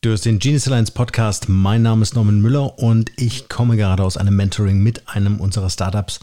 Du 0.00 0.12
hast 0.12 0.24
den 0.26 0.38
Genius 0.38 0.68
Alliance 0.68 0.92
Podcast. 0.92 1.48
Mein 1.48 1.82
Name 1.82 2.02
ist 2.02 2.14
Norman 2.14 2.40
Müller 2.40 2.78
und 2.78 3.10
ich 3.16 3.48
komme 3.48 3.76
gerade 3.76 4.04
aus 4.04 4.16
einem 4.16 4.36
Mentoring 4.36 4.78
mit 4.78 5.08
einem 5.08 5.40
unserer 5.40 5.70
Startups 5.70 6.20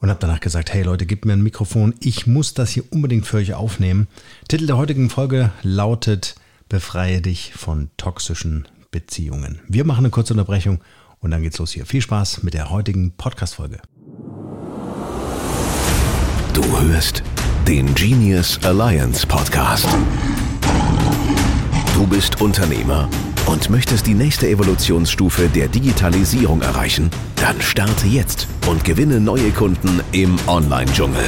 und 0.00 0.10
habe 0.10 0.18
danach 0.18 0.40
gesagt, 0.40 0.74
hey 0.74 0.82
Leute, 0.82 1.06
gebt 1.06 1.24
mir 1.24 1.34
ein 1.34 1.42
Mikrofon. 1.42 1.94
Ich 2.00 2.26
muss 2.26 2.54
das 2.54 2.70
hier 2.70 2.82
unbedingt 2.90 3.24
für 3.24 3.36
euch 3.36 3.54
aufnehmen. 3.54 4.08
Titel 4.48 4.66
der 4.66 4.78
heutigen 4.78 5.10
Folge 5.10 5.52
lautet 5.62 6.34
Befreie 6.68 7.22
dich 7.22 7.52
von 7.54 7.88
toxischen 7.98 8.66
Beziehungen. 8.90 9.60
Wir 9.68 9.84
machen 9.84 10.00
eine 10.00 10.10
kurze 10.10 10.32
Unterbrechung 10.32 10.80
und 11.20 11.30
dann 11.30 11.42
geht's 11.42 11.58
los 11.58 11.70
hier. 11.70 11.86
Viel 11.86 12.02
Spaß 12.02 12.42
mit 12.42 12.54
der 12.54 12.68
heutigen 12.68 13.12
Podcast-Folge. 13.12 13.80
Du 16.52 16.80
hörst 16.80 17.22
den 17.64 17.94
Genius 17.94 18.58
Alliance 18.64 19.24
Podcast. 19.24 19.86
Du 21.98 22.06
bist 22.06 22.40
Unternehmer 22.40 23.08
und 23.46 23.70
möchtest 23.70 24.06
die 24.06 24.14
nächste 24.14 24.46
Evolutionsstufe 24.46 25.48
der 25.48 25.66
Digitalisierung 25.66 26.62
erreichen? 26.62 27.10
Dann 27.34 27.60
starte 27.60 28.06
jetzt 28.06 28.46
und 28.68 28.84
gewinne 28.84 29.18
neue 29.18 29.50
Kunden 29.50 30.00
im 30.12 30.38
Online-Dschungel. 30.46 31.24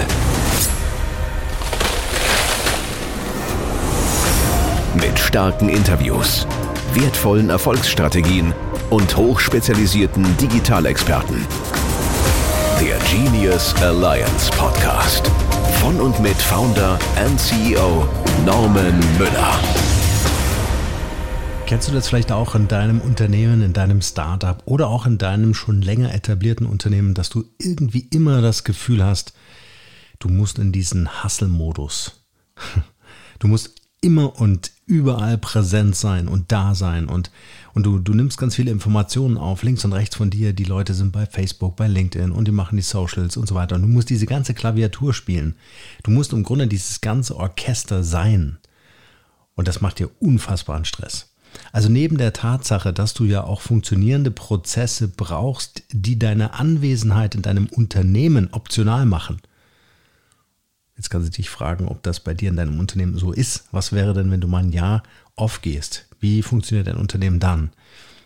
Mit 4.94 5.18
starken 5.18 5.68
Interviews, 5.68 6.46
wertvollen 6.94 7.50
Erfolgsstrategien 7.50 8.54
und 8.90 9.16
hochspezialisierten 9.16 10.36
Digitalexperten. 10.36 11.44
Der 12.80 12.96
Genius 13.10 13.74
Alliance 13.82 14.48
Podcast. 14.52 15.28
Von 15.80 16.00
und 16.00 16.20
mit 16.20 16.40
Founder 16.40 16.96
and 17.16 17.40
CEO 17.40 18.06
Norman 18.46 19.00
Müller. 19.18 19.58
Kennst 21.70 21.86
du 21.86 21.92
das 21.92 22.08
vielleicht 22.08 22.32
auch 22.32 22.56
in 22.56 22.66
deinem 22.66 23.00
Unternehmen, 23.00 23.62
in 23.62 23.72
deinem 23.72 24.02
Startup 24.02 24.60
oder 24.64 24.88
auch 24.88 25.06
in 25.06 25.18
deinem 25.18 25.54
schon 25.54 25.82
länger 25.82 26.12
etablierten 26.12 26.66
Unternehmen, 26.66 27.14
dass 27.14 27.28
du 27.28 27.44
irgendwie 27.58 28.08
immer 28.10 28.42
das 28.42 28.64
Gefühl 28.64 29.04
hast, 29.04 29.34
du 30.18 30.28
musst 30.28 30.58
in 30.58 30.72
diesen 30.72 31.22
Hustle-Modus. 31.22 32.24
Du 33.38 33.46
musst 33.46 33.80
immer 34.00 34.38
und 34.38 34.72
überall 34.84 35.38
präsent 35.38 35.94
sein 35.94 36.26
und 36.26 36.50
da 36.50 36.74
sein 36.74 37.06
und, 37.06 37.30
und 37.72 37.86
du, 37.86 38.00
du 38.00 38.14
nimmst 38.14 38.36
ganz 38.36 38.56
viele 38.56 38.72
Informationen 38.72 39.38
auf, 39.38 39.62
links 39.62 39.84
und 39.84 39.92
rechts 39.92 40.16
von 40.16 40.28
dir. 40.28 40.52
Die 40.52 40.64
Leute 40.64 40.92
sind 40.92 41.12
bei 41.12 41.24
Facebook, 41.24 41.76
bei 41.76 41.86
LinkedIn 41.86 42.32
und 42.32 42.48
die 42.48 42.52
machen 42.52 42.76
die 42.76 42.82
Socials 42.82 43.36
und 43.36 43.46
so 43.46 43.54
weiter. 43.54 43.76
Und 43.76 43.82
du 43.82 43.88
musst 43.88 44.10
diese 44.10 44.26
ganze 44.26 44.54
Klaviatur 44.54 45.14
spielen. 45.14 45.54
Du 46.02 46.10
musst 46.10 46.32
im 46.32 46.42
Grunde 46.42 46.66
dieses 46.66 47.00
ganze 47.00 47.36
Orchester 47.36 48.02
sein. 48.02 48.58
Und 49.54 49.68
das 49.68 49.80
macht 49.80 50.00
dir 50.00 50.10
unfassbaren 50.20 50.84
Stress. 50.84 51.29
Also 51.72 51.88
neben 51.88 52.18
der 52.18 52.32
Tatsache, 52.32 52.92
dass 52.92 53.14
du 53.14 53.24
ja 53.24 53.44
auch 53.44 53.60
funktionierende 53.60 54.30
Prozesse 54.30 55.08
brauchst, 55.08 55.82
die 55.90 56.18
deine 56.18 56.54
Anwesenheit 56.54 57.34
in 57.34 57.42
deinem 57.42 57.66
Unternehmen 57.66 58.48
optional 58.52 59.06
machen. 59.06 59.40
Jetzt 60.96 61.08
kannst 61.08 61.28
du 61.28 61.32
dich 61.32 61.48
fragen, 61.48 61.88
ob 61.88 62.02
das 62.02 62.20
bei 62.20 62.34
dir 62.34 62.50
in 62.50 62.56
deinem 62.56 62.78
Unternehmen 62.78 63.16
so 63.16 63.32
ist. 63.32 63.64
Was 63.72 63.92
wäre 63.92 64.12
denn, 64.12 64.30
wenn 64.30 64.40
du 64.40 64.48
mal 64.48 64.62
ein 64.62 64.72
Jahr 64.72 65.02
off 65.34 65.62
gehst? 65.62 66.06
Wie 66.18 66.42
funktioniert 66.42 66.88
dein 66.88 66.96
Unternehmen 66.96 67.40
dann? 67.40 67.70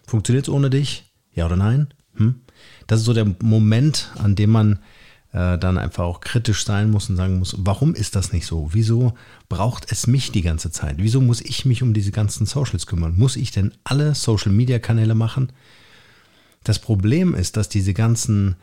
Funktioniert 0.07 0.49
es 0.49 0.53
ohne 0.53 0.71
dich? 0.71 1.13
Ja 1.33 1.47
oder 1.47 1.57
nein? 1.57 1.89
Hm? 2.17 2.41
Das 2.87 3.01
ist 3.01 3.07
so 3.07 3.13
der 3.13 3.27
Moment, 3.41 4.11
an 4.19 4.35
dem 4.35 4.51
man 4.51 4.81
äh, 5.35 5.59
dann 5.59 5.79
einfach 5.79 6.05
auch 6.05 6.21
kritisch 6.21 6.65
sein 6.65 6.91
muss 6.91 7.11
und 7.11 7.17
sagen 7.17 7.41
muss, 7.41 7.57
warum 7.59 7.95
ist 7.95 8.15
das 8.15 8.33
nicht 8.33 8.47
so? 8.47 8.69
Wieso 8.73 9.15
braucht 9.49 9.91
es 9.91 10.07
mich 10.07 10.31
die 10.31 10.43
ganze 10.43 10.71
Zeit? 10.71 10.97
Wieso 10.99 11.21
muss 11.21 11.41
ich 11.41 11.65
mich 11.65 11.83
um 11.83 11.93
diese 11.93 12.13
ganzen 12.13 12.47
Socials 12.47 12.87
kümmern? 12.87 13.17
Muss 13.17 13.35
ich 13.35 13.51
denn 13.51 13.73
alle 13.83 14.15
Social-Media-Kanäle 14.15 15.17
machen? 15.17 15.53
Das 16.63 16.79
Problem 16.79 17.35
ist, 17.35 17.57
dass 17.57 17.69
diese 17.69 17.95
ganzen 17.95 18.55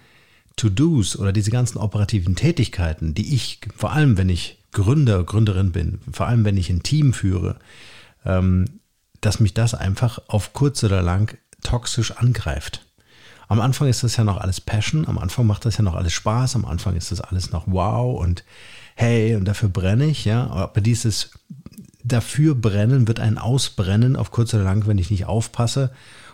To-Dos 0.55 1.19
oder 1.19 1.33
diese 1.33 1.51
ganzen 1.51 1.77
operativen 1.77 2.35
Tätigkeiten, 2.35 3.13
die 3.13 3.35
ich, 3.35 3.59
vor 3.75 3.91
allem 3.91 4.17
wenn 4.17 4.29
ich 4.29 4.57
Gründer, 4.71 5.25
Gründerin 5.25 5.73
bin, 5.73 5.99
vor 6.09 6.27
allem 6.27 6.45
wenn 6.45 6.55
ich 6.55 6.69
ein 6.69 6.83
Team 6.83 7.11
führe, 7.11 7.57
ähm, 8.25 8.79
dass 9.19 9.41
mich 9.41 9.53
das 9.53 9.73
einfach 9.73 10.19
auf 10.29 10.53
kurz 10.53 10.83
oder 10.85 11.01
lang 11.01 11.37
toxisch 11.63 12.11
angreift. 12.11 12.85
Am 13.51 13.59
Anfang 13.59 13.89
ist 13.89 14.01
das 14.01 14.15
ja 14.15 14.23
noch 14.23 14.37
alles 14.37 14.61
Passion, 14.61 15.05
am 15.09 15.17
Anfang 15.17 15.45
macht 15.45 15.65
das 15.65 15.75
ja 15.75 15.83
noch 15.83 15.95
alles 15.95 16.13
Spaß, 16.13 16.55
am 16.55 16.63
Anfang 16.63 16.95
ist 16.95 17.11
das 17.11 17.19
alles 17.19 17.51
noch 17.51 17.65
wow 17.67 18.17
und 18.17 18.45
hey, 18.95 19.35
und 19.35 19.43
dafür 19.43 19.67
brenne 19.67 20.05
ich, 20.05 20.23
ja. 20.23 20.47
Aber 20.47 20.79
dieses 20.79 21.31
dafür 22.01 22.55
brennen 22.55 23.09
wird 23.09 23.19
ein 23.19 23.37
Ausbrennen 23.37 24.15
auf 24.15 24.31
kurz 24.31 24.53
oder 24.53 24.63
lang, 24.63 24.87
wenn 24.87 24.99
ich 24.99 25.11
nicht 25.11 25.25
aufpasse 25.25 25.91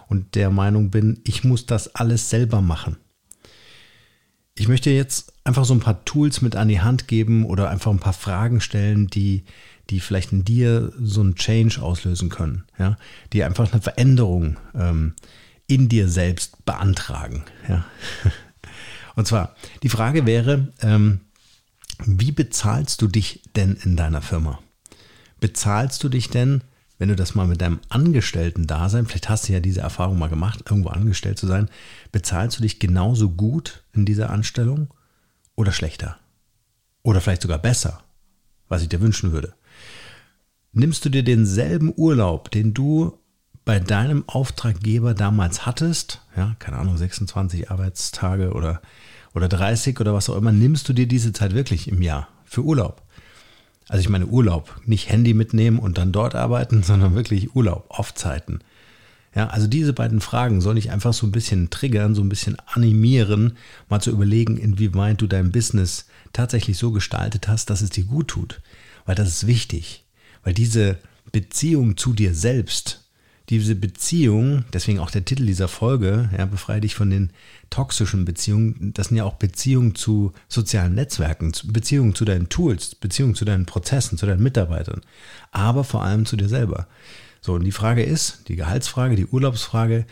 und 0.08 0.36
der 0.36 0.52
Meinung 0.52 0.92
bin, 0.92 1.20
ich 1.24 1.44
muss 1.44 1.66
das 1.66 1.96
alles 1.96 2.30
selber 2.30 2.62
machen. 2.62 2.98
Ich 4.54 4.68
möchte 4.68 4.92
jetzt 4.92 5.34
einfach 5.44 5.66
so 5.66 5.74
ein 5.74 5.80
paar 5.80 6.06
Tools 6.06 6.44
mit 6.44 6.56
an 6.56 6.68
die 6.68 6.82
Hand 6.82 7.08
geben 7.08 7.48
oder 7.48 7.72
einfach 7.72 7.90
ein 7.90 8.00
paar 8.00 8.14
Fragen 8.14 8.62
stellen, 8.62 9.08
die, 9.08 9.44
die 9.90 10.02
vielleicht 10.02 10.34
in 10.34 10.46
dir 10.46 10.94
so 11.02 11.22
einen 11.22 11.34
Change 11.34 11.82
auslösen 11.82 12.30
können, 12.30 12.66
ja, 12.78 12.96
die 13.34 13.44
einfach 13.44 13.74
eine 13.74 13.82
Veränderung 13.82 14.58
ähm, 14.76 15.16
in 15.68 15.90
dir 15.90 16.10
selbst 16.10 16.66
beantragen. 16.66 17.44
Ja. 17.68 17.86
Und 19.16 19.28
zwar, 19.28 19.56
die 19.84 19.90
Frage 19.90 20.26
wäre, 20.26 20.72
ähm, 20.82 21.22
wie 22.06 22.32
bezahlst 22.32 23.02
du 23.02 23.08
dich 23.08 23.42
denn 23.56 23.76
in 23.84 23.96
deiner 23.96 24.22
Firma? 24.22 24.60
Bezahlst 25.40 26.04
du 26.04 26.10
dich 26.10 26.30
denn, 26.30 26.62
wenn 27.00 27.10
du 27.10 27.16
das 27.16 27.36
mal 27.36 27.48
mit 27.48 27.62
deinem 27.62 27.80
Angestellten-Dasein, 27.90 29.06
vielleicht 29.06 29.30
hast 29.30 29.48
du 29.48 29.54
ja 29.54 29.60
diese 29.60 29.82
Erfahrung 29.82 30.18
mal 30.18 30.30
gemacht, 30.30 30.64
irgendwo 30.70 30.90
angestellt 30.90 31.38
zu 31.38 31.48
sein, 31.48 31.70
bezahlst 32.12 32.58
du 32.58 32.64
dich 32.64 32.80
genauso 32.80 33.30
gut 33.30 33.84
in 33.94 34.06
dieser 34.06 34.30
Anstellung 34.30 34.94
oder 35.56 35.72
schlechter? 35.72 36.18
Oder 37.04 37.22
vielleicht 37.22 37.44
sogar 37.44 37.60
besser, 37.60 38.04
was 38.68 38.82
ich 38.82 38.90
dir 38.90 39.02
wünschen 39.02 39.32
würde. 39.32 39.54
Nimmst 40.74 41.06
du 41.06 41.10
dir 41.10 41.24
denselben 41.24 41.94
Urlaub, 41.96 42.52
den 42.52 42.74
du 42.74 43.18
bei 43.68 43.82
deinem 43.82 44.24
Auftraggeber 44.28 45.14
damals 45.14 45.66
hattest, 45.66 46.22
ja, 46.38 46.56
keine 46.58 46.78
Ahnung, 46.78 46.96
26 46.96 47.70
Arbeitstage 47.70 48.54
oder, 48.54 48.82
oder 49.36 49.50
30 49.50 50.00
oder 50.00 50.14
was 50.14 50.30
auch 50.30 50.38
immer, 50.38 50.54
nimmst 50.54 50.88
du 50.88 50.94
dir 50.94 51.06
diese 51.06 51.34
Zeit 51.34 51.54
wirklich 51.54 51.90
im 51.90 52.02
Jahr 52.02 52.30
für 52.46 52.64
Urlaub? 52.64 53.02
Also 53.90 54.00
ich 54.00 54.08
meine 54.08 54.28
Urlaub, 54.28 54.80
nicht 54.86 55.10
Handy 55.10 55.34
mitnehmen 55.34 55.80
und 55.80 55.98
dann 55.98 56.14
dort 56.14 56.34
arbeiten, 56.34 56.82
sondern 56.84 57.14
wirklich 57.14 57.58
Urlaub, 57.58 57.88
Off-Zeiten. 57.90 58.60
Ja, 59.36 59.48
also 59.48 59.68
diese 59.68 59.92
beiden 59.92 60.22
Fragen 60.22 60.62
soll 60.62 60.78
ich 60.78 60.90
einfach 60.90 61.12
so 61.12 61.28
ein 61.28 61.34
bisschen 61.34 61.70
triggern, 61.70 62.16
so 62.16 62.22
ein 62.22 62.30
bisschen 62.30 62.56
animieren, 62.68 63.58
mal 63.90 64.00
zu 64.00 64.12
überlegen, 64.12 64.56
inwieweit 64.56 65.20
du 65.20 65.28
dein 65.28 65.52
Business 65.52 66.06
tatsächlich 66.32 66.78
so 66.78 66.94
gestaltet 66.94 67.50
hast, 67.50 67.70
dass 67.70 67.82
es 67.82 67.90
dir 67.90 68.06
gut 68.06 68.30
tut. 68.30 68.62
Weil 69.06 69.16
das 69.16 69.28
ist 69.28 69.46
wichtig. 69.46 70.06
Weil 70.46 70.54
diese 70.54 71.00
Beziehung 71.34 71.98
zu 71.98 72.14
dir 72.14 72.34
selbst, 72.34 73.04
diese 73.50 73.75
Beziehung, 73.75 74.66
deswegen 74.74 75.00
auch 75.00 75.09
der 75.09 75.24
Titel 75.24 75.46
dieser 75.46 75.69
Folge, 75.69 76.30
ja, 76.38 76.46
befreie 76.46 76.81
dich 76.81 76.96
von 76.96 77.09
den 77.09 77.31
toxischen 77.69 78.25
Beziehungen, 78.25 78.91
das 78.94 79.08
sind 79.08 79.18
ja 79.18 79.24
auch 79.24 79.35
Beziehungen 79.35 79.96
zu 79.96 80.34
sozialen 80.50 80.96
Netzwerken, 80.96 81.53
Beziehungen 81.66 82.13
zu 82.13 82.25
deinen 82.25 82.50
Tools, 82.50 82.96
Beziehungen 82.96 83.36
zu 83.36 83.46
deinen 83.46 83.66
Prozessen, 83.66 84.18
zu 84.18 84.25
deinen 84.25 84.44
Mitarbeitern, 84.44 85.02
aber 85.52 85.86
vor 85.86 86.03
allem 86.03 86.25
zu 86.25 86.36
dir 86.36 86.50
selber. 86.50 86.88
So, 87.40 87.53
und 87.53 87.63
die 87.63 87.72
Frage 87.72 88.03
ist, 88.03 88.50
die 88.50 88.57
Gehaltsfrage, 88.57 89.16
die 89.16 89.28
Urlaubsfrage, 89.28 90.06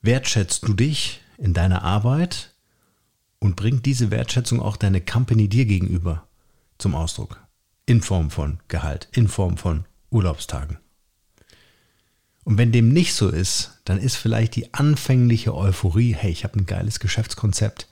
wertschätzt 0.00 0.66
du 0.66 0.72
dich 0.72 1.20
in 1.36 1.52
deiner 1.52 1.82
Arbeit 1.82 2.54
und 3.38 3.56
bringt 3.56 3.84
diese 3.84 4.10
Wertschätzung 4.10 4.62
auch 4.62 4.78
deine 4.78 5.02
Company 5.02 5.48
dir 5.48 5.66
gegenüber 5.66 6.26
zum 6.78 6.94
Ausdruck? 6.94 7.42
In 7.84 8.00
Form 8.00 8.30
von 8.30 8.60
Gehalt, 8.68 9.08
in 9.12 9.28
Form 9.28 9.58
von 9.58 9.84
Urlaubstagen. 10.10 10.78
Und 12.48 12.56
wenn 12.56 12.72
dem 12.72 12.88
nicht 12.88 13.12
so 13.12 13.28
ist, 13.28 13.72
dann 13.84 13.98
ist 13.98 14.16
vielleicht 14.16 14.56
die 14.56 14.72
anfängliche 14.72 15.54
Euphorie, 15.54 16.16
hey, 16.18 16.30
ich 16.30 16.44
habe 16.44 16.58
ein 16.58 16.64
geiles 16.64 16.98
Geschäftskonzept. 16.98 17.88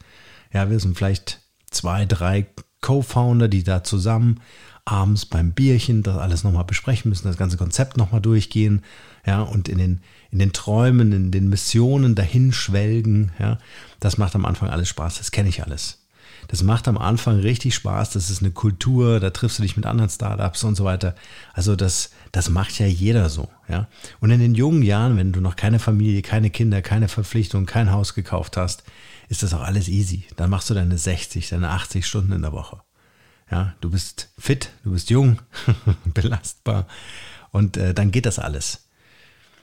Ja, 0.50 0.70
wir 0.70 0.80
sind 0.80 0.96
vielleicht 0.96 1.42
zwei, 1.70 2.06
drei 2.06 2.46
Co-Founder, 2.80 3.48
die 3.48 3.64
da 3.64 3.84
zusammen 3.84 4.40
abends 4.86 5.26
beim 5.26 5.52
Bierchen 5.52 6.02
das 6.02 6.16
alles 6.16 6.42
nochmal 6.42 6.64
besprechen 6.64 7.10
müssen, 7.10 7.26
das 7.26 7.36
ganze 7.36 7.58
Konzept 7.58 7.98
nochmal 7.98 8.22
durchgehen, 8.22 8.82
ja, 9.26 9.42
und 9.42 9.68
in 9.68 9.76
den, 9.76 10.00
in 10.30 10.38
den 10.38 10.54
Träumen, 10.54 11.12
in 11.12 11.30
den 11.30 11.50
Missionen 11.50 12.14
dahin 12.14 12.54
schwelgen, 12.54 13.32
ja. 13.38 13.58
Das 14.00 14.16
macht 14.16 14.34
am 14.36 14.46
Anfang 14.46 14.70
alles 14.70 14.88
Spaß, 14.88 15.18
das 15.18 15.32
kenne 15.32 15.50
ich 15.50 15.64
alles. 15.64 16.05
Das 16.48 16.62
macht 16.62 16.88
am 16.88 16.98
Anfang 16.98 17.40
richtig 17.40 17.74
Spaß. 17.74 18.10
Das 18.10 18.30
ist 18.30 18.42
eine 18.42 18.52
Kultur, 18.52 19.20
da 19.20 19.30
triffst 19.30 19.58
du 19.58 19.62
dich 19.62 19.76
mit 19.76 19.86
anderen 19.86 20.10
Startups 20.10 20.64
und 20.64 20.76
so 20.76 20.84
weiter. 20.84 21.14
Also 21.52 21.76
das, 21.76 22.10
das 22.32 22.48
macht 22.48 22.78
ja 22.78 22.86
jeder 22.86 23.28
so, 23.28 23.48
ja. 23.68 23.88
Und 24.20 24.30
in 24.30 24.40
den 24.40 24.54
jungen 24.54 24.82
Jahren, 24.82 25.16
wenn 25.16 25.32
du 25.32 25.40
noch 25.40 25.56
keine 25.56 25.78
Familie, 25.78 26.22
keine 26.22 26.50
Kinder, 26.50 26.82
keine 26.82 27.08
Verpflichtung, 27.08 27.66
kein 27.66 27.90
Haus 27.90 28.14
gekauft 28.14 28.56
hast, 28.56 28.84
ist 29.28 29.42
das 29.42 29.54
auch 29.54 29.62
alles 29.62 29.88
easy. 29.88 30.24
Dann 30.36 30.50
machst 30.50 30.70
du 30.70 30.74
deine 30.74 30.98
60, 30.98 31.48
deine 31.48 31.70
80 31.70 32.06
Stunden 32.06 32.32
in 32.32 32.42
der 32.42 32.52
Woche. 32.52 32.80
Ja, 33.50 33.74
du 33.80 33.90
bist 33.90 34.30
fit, 34.38 34.70
du 34.82 34.92
bist 34.92 35.10
jung, 35.10 35.38
belastbar 36.04 36.86
und 37.52 37.76
äh, 37.76 37.94
dann 37.94 38.10
geht 38.10 38.26
das 38.26 38.38
alles. 38.38 38.86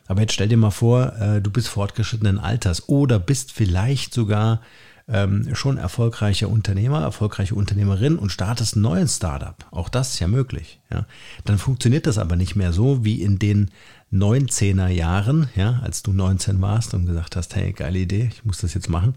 Aber 0.08 0.22
jetzt 0.22 0.34
stell 0.34 0.48
dir 0.48 0.58
mal 0.58 0.72
vor, 0.72 1.14
äh, 1.18 1.42
du 1.42 1.52
bist 1.52 1.68
fortgeschrittenen 1.70 2.40
Alters 2.40 2.88
oder 2.90 3.20
bist 3.20 3.52
vielleicht 3.52 4.14
sogar 4.14 4.62
ähm, 5.08 5.54
schon 5.54 5.78
erfolgreicher 5.78 6.48
Unternehmer, 6.50 7.02
erfolgreiche 7.02 7.56
Unternehmerin 7.56 8.18
und 8.18 8.32
startest 8.32 8.76
ein 8.76 8.82
neues 8.82 9.18
Startup. 9.18 9.56
Auch 9.72 9.90
das 9.90 10.14
ist 10.14 10.20
ja 10.20 10.28
möglich. 10.28 10.80
Ja. 10.92 11.06
Dann 11.46 11.58
funktioniert 11.58 12.08
das 12.08 12.18
aber 12.18 12.36
nicht 12.36 12.56
mehr 12.56 12.72
so 12.72 13.04
wie 13.04 13.22
in 13.22 13.38
den 13.38 13.72
19er 14.14 14.88
Jahren, 14.88 15.50
ja, 15.56 15.80
als 15.82 16.04
du 16.04 16.14
19 16.14 16.62
warst 16.62 16.94
und 16.94 17.06
gesagt 17.06 17.36
hast, 17.36 17.56
hey, 17.56 17.74
geile 17.74 18.00
Idee, 18.00 18.30
ich 18.32 18.46
muss 18.46 18.60
das 18.60 18.74
jetzt 18.74 18.90
machen. 18.90 19.16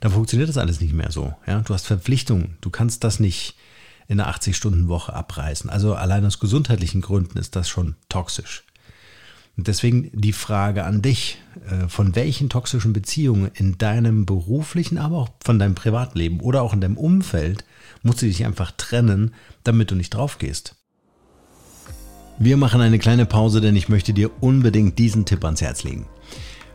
Dann 0.00 0.12
funktioniert 0.12 0.48
das 0.48 0.56
alles 0.56 0.80
nicht 0.80 0.94
mehr 0.94 1.10
so. 1.10 1.34
Ja. 1.46 1.60
Du 1.60 1.74
hast 1.74 1.86
Verpflichtungen, 1.86 2.56
du 2.60 2.70
kannst 2.70 3.04
das 3.04 3.20
nicht 3.20 3.56
in 4.08 4.18
einer 4.18 4.34
80-Stunden-Woche 4.34 5.12
abreißen. 5.12 5.70
Also 5.70 5.94
allein 5.94 6.24
aus 6.24 6.40
gesundheitlichen 6.40 7.00
Gründen 7.00 7.38
ist 7.38 7.54
das 7.54 7.68
schon 7.68 7.94
toxisch. 8.08 8.64
Und 9.60 9.68
deswegen 9.68 10.10
die 10.14 10.32
Frage 10.32 10.84
an 10.84 11.02
dich, 11.02 11.36
äh, 11.68 11.86
von 11.86 12.16
welchen 12.16 12.48
toxischen 12.48 12.94
Beziehungen 12.94 13.50
in 13.52 13.76
deinem 13.76 14.24
beruflichen, 14.24 14.96
aber 14.96 15.18
auch 15.18 15.28
von 15.44 15.58
deinem 15.58 15.74
Privatleben 15.74 16.40
oder 16.40 16.62
auch 16.62 16.72
in 16.72 16.80
deinem 16.80 16.96
Umfeld 16.96 17.62
musst 18.02 18.22
du 18.22 18.26
dich 18.26 18.46
einfach 18.46 18.70
trennen, 18.70 19.34
damit 19.62 19.90
du 19.90 19.96
nicht 19.96 20.14
drauf 20.14 20.38
gehst. 20.38 20.76
Wir 22.38 22.56
machen 22.56 22.80
eine 22.80 22.98
kleine 22.98 23.26
Pause, 23.26 23.60
denn 23.60 23.76
ich 23.76 23.90
möchte 23.90 24.14
dir 24.14 24.30
unbedingt 24.40 24.98
diesen 24.98 25.26
Tipp 25.26 25.44
ans 25.44 25.60
Herz 25.60 25.84
legen. 25.84 26.06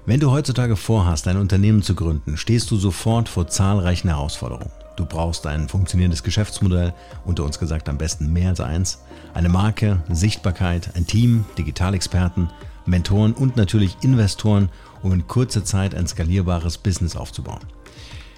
Wenn 0.06 0.20
du 0.20 0.30
heutzutage 0.30 0.76
vorhast, 0.76 1.28
ein 1.28 1.38
Unternehmen 1.38 1.82
zu 1.82 1.96
gründen, 1.96 2.38
stehst 2.38 2.70
du 2.70 2.76
sofort 2.76 3.30
vor 3.30 3.48
zahlreichen 3.48 4.10
Herausforderungen. 4.10 4.70
Du 4.96 5.06
brauchst 5.06 5.48
ein 5.48 5.68
funktionierendes 5.68 6.22
Geschäftsmodell, 6.22 6.94
unter 7.26 7.46
uns 7.46 7.58
gesagt 7.58 7.90
am 7.90 7.98
besten 7.98 8.32
mehr 8.32 8.50
als 8.50 8.62
eins, 8.62 9.00
eine 9.34 9.50
Marke, 9.50 10.04
Sichtbarkeit, 10.10 10.92
ein 10.96 11.08
Team, 11.08 11.46
Digitalexperten, 11.58 12.50
Mentoren 12.86 13.34
und 13.34 13.56
natürlich 13.56 13.98
Investoren, 14.02 14.70
um 15.02 15.14
in 15.14 15.28
kurzer 15.28 15.64
Zeit 15.64 15.96
ein 15.96 16.08
skalierbares 16.08 16.78
Business 16.78 17.16
aufzubauen. 17.16 17.62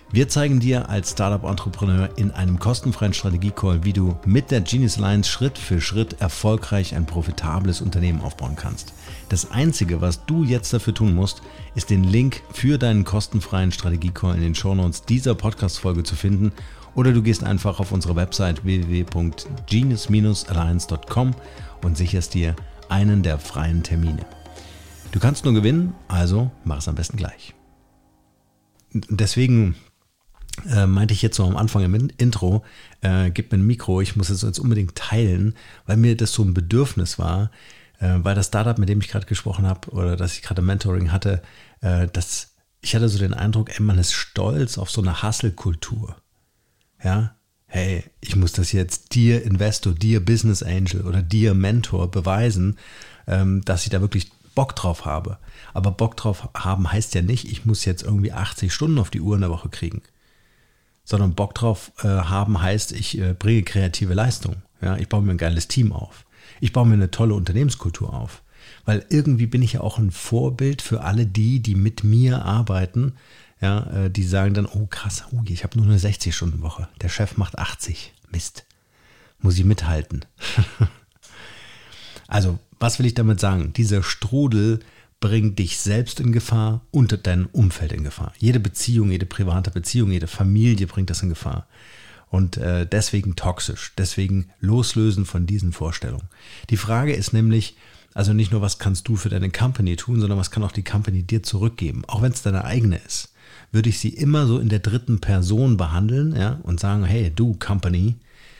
Wir 0.09 0.29
zeigen 0.29 0.61
dir 0.61 0.87
als 0.87 1.11
Startup-Entrepreneur 1.11 2.09
in 2.15 2.31
einem 2.31 2.59
kostenfreien 2.59 3.13
Strategie-Call, 3.13 3.83
wie 3.83 3.91
du 3.91 4.15
mit 4.25 4.51
der 4.51 4.61
Genius 4.61 4.97
Alliance 4.97 5.29
Schritt 5.29 5.57
für 5.57 5.81
Schritt 5.81 6.21
erfolgreich 6.21 6.95
ein 6.95 7.05
profitables 7.05 7.81
Unternehmen 7.81 8.21
aufbauen 8.21 8.55
kannst. 8.55 8.93
Das 9.27 9.51
Einzige, 9.51 9.99
was 9.99 10.25
du 10.25 10.45
jetzt 10.45 10.71
dafür 10.71 10.93
tun 10.93 11.13
musst, 11.13 11.41
ist 11.75 11.89
den 11.89 12.05
Link 12.05 12.41
für 12.53 12.77
deinen 12.77 13.03
kostenfreien 13.03 13.73
Strategie-Call 13.73 14.35
in 14.35 14.41
den 14.41 14.55
Shownotes 14.55 15.03
dieser 15.03 15.35
Podcast-Folge 15.35 16.03
zu 16.03 16.15
finden 16.15 16.53
oder 16.95 17.11
du 17.11 17.21
gehst 17.21 17.43
einfach 17.43 17.81
auf 17.81 17.91
unsere 17.91 18.15
Website 18.15 18.63
www.genius-alliance.com 18.63 21.35
und 21.83 21.97
sicherst 21.97 22.33
dir 22.33 22.55
einen 22.89 23.23
der 23.23 23.39
freien 23.39 23.83
Termine. 23.83 24.25
Du 25.11 25.19
kannst 25.19 25.45
nur 25.45 25.53
gewinnen, 25.53 25.93
also 26.07 26.51
mach 26.63 26.77
es 26.77 26.87
am 26.87 26.95
besten 26.95 27.17
gleich. 27.17 27.53
Deswegen 28.93 29.75
äh, 30.69 30.85
meinte 30.85 31.13
ich 31.13 31.21
jetzt 31.21 31.37
so 31.37 31.45
am 31.45 31.57
Anfang 31.57 31.83
im 31.83 32.09
Intro, 32.17 32.63
äh, 33.01 33.29
gib 33.29 33.51
mir 33.51 33.57
ein 33.57 33.65
Mikro, 33.65 34.01
ich 34.01 34.15
muss 34.15 34.29
es 34.29 34.41
jetzt 34.41 34.59
unbedingt 34.59 34.95
teilen, 34.95 35.55
weil 35.85 35.97
mir 35.97 36.17
das 36.17 36.33
so 36.33 36.43
ein 36.43 36.53
Bedürfnis 36.53 37.19
war, 37.19 37.51
äh, 37.99 38.17
weil 38.19 38.35
das 38.35 38.47
Startup, 38.47 38.77
mit 38.77 38.89
dem 38.89 38.99
ich 39.01 39.07
gerade 39.07 39.25
gesprochen 39.25 39.65
habe 39.65 39.89
oder 39.91 40.15
das 40.15 40.33
ich 40.33 40.41
gerade 40.41 40.61
Mentoring 40.61 41.11
hatte, 41.11 41.41
äh, 41.81 42.07
das, 42.11 42.55
ich 42.81 42.95
hatte 42.95 43.09
so 43.09 43.19
den 43.19 43.33
Eindruck, 43.33 43.69
ey, 43.69 43.81
man 43.81 43.97
ist 43.97 44.13
stolz 44.13 44.77
auf 44.77 44.89
so 44.89 45.01
eine 45.01 45.23
Hustle-Kultur. 45.23 46.15
Ja, 47.03 47.36
hey, 47.77 48.03
ich 48.21 48.35
muss 48.35 48.53
das 48.53 48.71
jetzt 48.71 49.15
dir 49.15 49.43
Investor, 49.43 49.93
dir 49.93 50.23
Business 50.23 50.63
Angel 50.63 51.01
oder 51.01 51.21
dir 51.21 51.53
Mentor 51.53 52.11
beweisen, 52.11 52.77
ähm, 53.27 53.63
dass 53.65 53.83
ich 53.83 53.89
da 53.89 54.01
wirklich 54.01 54.31
Bock 54.55 54.75
drauf 54.75 55.05
habe. 55.05 55.37
Aber 55.73 55.91
Bock 55.91 56.17
drauf 56.17 56.49
haben 56.55 56.91
heißt 56.91 57.15
ja 57.15 57.21
nicht, 57.21 57.51
ich 57.51 57.65
muss 57.65 57.85
jetzt 57.85 58.03
irgendwie 58.03 58.33
80 58.33 58.73
Stunden 58.73 58.99
auf 58.99 59.09
die 59.09 59.21
Uhr 59.21 59.35
in 59.35 59.41
der 59.41 59.49
Woche 59.49 59.69
kriegen 59.69 60.01
sondern 61.07 61.35
Bock 61.35 61.55
drauf 61.55 61.93
äh, 62.03 62.07
haben 62.07 62.61
heißt, 62.61 62.91
ich 62.91 63.17
äh, 63.17 63.33
bringe 63.33 63.63
kreative 63.63 64.13
Leistung. 64.13 64.57
Ja, 64.81 64.97
ich 64.97 65.07
baue 65.07 65.21
mir 65.21 65.31
ein 65.31 65.37
geiles 65.37 65.69
Team 65.69 65.93
auf. 65.93 66.25
Ich 66.59 66.73
baue 66.73 66.85
mir 66.85 66.95
eine 66.95 67.11
tolle 67.11 67.33
Unternehmenskultur 67.33 68.13
auf. 68.13 68.43
Weil 68.83 69.05
irgendwie 69.09 69.45
bin 69.45 69.61
ich 69.61 69.73
ja 69.73 69.81
auch 69.81 69.99
ein 69.99 70.11
Vorbild 70.11 70.81
für 70.81 71.03
alle 71.03 71.25
die, 71.25 71.61
die 71.61 71.75
mit 71.75 72.03
mir 72.03 72.43
arbeiten. 72.43 73.13
Ja, 73.59 74.05
äh, 74.05 74.09
die 74.11 74.23
sagen 74.23 74.53
dann, 74.53 74.65
oh 74.67 74.85
krass, 74.87 75.23
oh, 75.31 75.41
ich 75.47 75.63
habe 75.63 75.77
nur 75.77 75.87
eine 75.87 75.97
60-Stunden-Woche. 75.97 76.87
Der 77.01 77.09
Chef 77.09 77.37
macht 77.37 77.57
80. 77.57 78.13
Mist. 78.31 78.65
Muss 79.39 79.57
ich 79.57 79.65
mithalten. 79.65 80.25
also, 82.27 82.59
was 82.79 82.99
will 82.99 83.05
ich 83.05 83.13
damit 83.13 83.39
sagen? 83.39 83.73
Dieser 83.73 84.03
Strudel 84.03 84.79
bringt 85.19 85.57
dich 85.57 85.79
selbst 85.79 86.19
in 86.19 86.31
Gefahr 86.31 86.81
und 86.91 87.25
dein 87.25 87.45
Umfeld 87.45 87.91
in 87.91 88.03
Gefahr. 88.03 88.33
Jede 88.37 88.59
Beziehung, 88.59 89.09
jede 89.09 89.25
private 89.25 89.71
Beziehung, 89.71 90.11
jede 90.11 90.27
Familie 90.27 90.85
bringt 90.85 91.09
das 91.09 91.23
in 91.23 91.29
Gefahr. 91.29 91.67
Und 92.29 92.57
äh, 92.57 92.85
deswegen 92.85 93.35
toxisch, 93.35 93.93
deswegen 93.97 94.49
loslösen 94.59 95.25
von 95.25 95.47
diesen 95.47 95.71
Vorstellungen. 95.71 96.27
Die 96.69 96.77
Frage 96.77 97.13
ist 97.13 97.33
nämlich, 97.33 97.77
also 98.13 98.33
nicht 98.33 98.51
nur, 98.51 98.61
was 98.61 98.79
kannst 98.79 99.07
du 99.07 99.15
für 99.15 99.29
deine 99.29 99.49
Company 99.49 99.95
tun, 99.95 100.19
sondern 100.19 100.37
was 100.37 100.51
kann 100.51 100.63
auch 100.63 100.71
die 100.71 100.83
Company 100.83 101.23
dir 101.23 101.41
zurückgeben, 101.41 102.03
auch 102.05 102.21
wenn 102.21 102.33
es 102.33 102.41
deine 102.41 102.65
eigene 102.65 102.97
ist. 102.97 103.33
Würde 103.71 103.89
ich 103.89 103.99
sie 103.99 104.09
immer 104.09 104.47
so 104.47 104.59
in 104.59 104.69
der 104.69 104.79
dritten 104.79 105.19
Person 105.19 105.77
behandeln 105.77 106.35
ja, 106.35 106.59
und 106.63 106.79
sagen, 106.79 107.03
hey, 107.03 107.31
du 107.33 107.55
Company, 107.55 108.15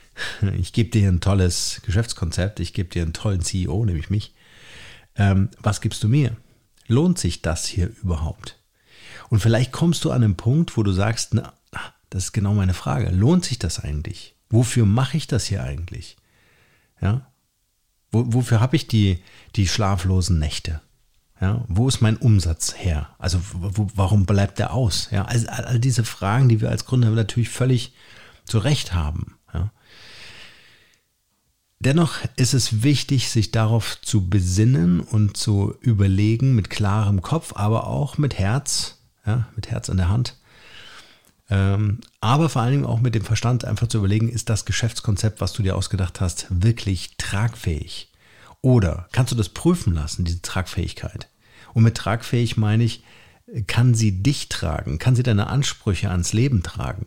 ich 0.57 0.73
gebe 0.73 0.89
dir 0.89 1.07
ein 1.07 1.21
tolles 1.21 1.81
Geschäftskonzept, 1.85 2.59
ich 2.59 2.73
gebe 2.73 2.89
dir 2.89 3.03
einen 3.03 3.13
tollen 3.13 3.41
CEO, 3.41 3.85
nämlich 3.85 4.09
mich. 4.09 4.33
Ähm, 5.15 5.49
was 5.61 5.81
gibst 5.81 6.03
du 6.03 6.07
mir? 6.07 6.35
lohnt 6.88 7.19
sich 7.19 7.41
das 7.41 7.65
hier 7.65 7.91
überhaupt? 8.01 8.57
Und 9.29 9.39
vielleicht 9.39 9.71
kommst 9.71 10.03
du 10.05 10.11
an 10.11 10.23
einen 10.23 10.38
Punkt, 10.38 10.77
wo 10.77 10.83
du 10.83 10.91
sagst, 10.91 11.33
na, 11.33 11.53
das 12.09 12.25
ist 12.25 12.31
genau 12.31 12.53
meine 12.53 12.73
Frage. 12.73 13.09
Lohnt 13.09 13.45
sich 13.45 13.59
das 13.59 13.79
eigentlich? 13.79 14.35
Wofür 14.49 14.85
mache 14.85 15.17
ich 15.17 15.27
das 15.27 15.45
hier 15.45 15.63
eigentlich? 15.63 16.15
Ja? 17.01 17.29
Wo, 18.11 18.33
wofür 18.33 18.61
habe 18.61 18.77
ich 18.77 18.88
die, 18.88 19.21
die 19.55 19.67
schlaflosen 19.67 20.39
Nächte? 20.39 20.81
Ja, 21.39 21.63
wo 21.67 21.87
ist 21.87 22.01
mein 22.01 22.17
Umsatz 22.17 22.73
her? 22.77 23.09
Also 23.19 23.39
wo, 23.53 23.87
warum 23.93 24.25
bleibt 24.25 24.57
der 24.57 24.73
aus? 24.73 25.09
Ja, 25.11 25.25
also 25.25 25.47
all 25.49 25.79
diese 25.79 26.03
Fragen, 26.03 26.49
die 26.49 26.61
wir 26.61 26.69
als 26.69 26.85
Gründer 26.85 27.11
natürlich 27.11 27.49
völlig 27.49 27.93
zu 28.45 28.57
Recht 28.57 28.93
haben. 28.93 29.35
Ja. 29.53 29.71
Dennoch 31.79 32.15
ist 32.37 32.55
es 32.55 32.81
wichtig, 32.81 33.29
sich 33.29 33.51
darauf 33.51 34.01
zu 34.01 34.29
besinnen 34.29 34.99
und 34.99 35.37
zu 35.37 35.75
überlegen 35.81 36.55
mit 36.55 36.71
klarem 36.71 37.21
Kopf, 37.21 37.53
aber 37.55 37.85
auch 37.85 38.17
mit 38.17 38.39
Herz, 38.39 38.97
ja, 39.25 39.47
mit 39.56 39.69
Herz 39.69 39.89
in 39.89 39.97
der 39.97 40.09
Hand. 40.09 40.37
Ähm, 41.49 41.99
aber 42.19 42.49
vor 42.49 42.63
allen 42.63 42.71
Dingen 42.71 42.85
auch 42.85 42.99
mit 42.99 43.13
dem 43.13 43.23
Verstand 43.23 43.63
einfach 43.63 43.87
zu 43.87 43.99
überlegen, 43.99 44.27
ist 44.27 44.49
das 44.49 44.65
Geschäftskonzept, 44.65 45.39
was 45.39 45.53
du 45.53 45.61
dir 45.61 45.75
ausgedacht 45.75 46.19
hast, 46.19 46.47
wirklich 46.49 47.15
tragfähig? 47.17 48.11
Oder 48.68 49.07
kannst 49.14 49.31
du 49.31 49.38
das 49.38 49.47
prüfen 49.47 49.94
lassen, 49.94 50.26
diese 50.26 50.42
Tragfähigkeit? 50.42 51.30
Und 51.74 51.83
mit 51.83 51.95
tragfähig 51.95 52.57
meine 52.57 52.83
ich, 52.83 53.02
kann 53.66 53.94
sie 53.94 54.21
dich 54.21 54.50
tragen? 54.50 55.00
Kann 55.00 55.16
sie 55.16 55.24
deine 55.24 55.47
Ansprüche 55.47 56.12
ans 56.12 56.33
Leben 56.33 56.64
tragen? 56.64 57.06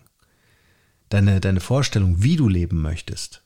Deine, 1.11 1.38
deine 1.38 1.61
Vorstellung, 1.61 2.23
wie 2.23 2.37
du 2.37 2.49
leben 2.49 2.81
möchtest? 2.81 3.43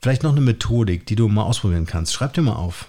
Vielleicht 0.00 0.22
noch 0.22 0.30
eine 0.30 0.40
Methodik, 0.40 1.04
die 1.04 1.16
du 1.16 1.26
mal 1.26 1.42
ausprobieren 1.42 1.86
kannst. 1.86 2.12
Schreib 2.12 2.32
dir 2.34 2.42
mal 2.42 2.54
auf. 2.54 2.86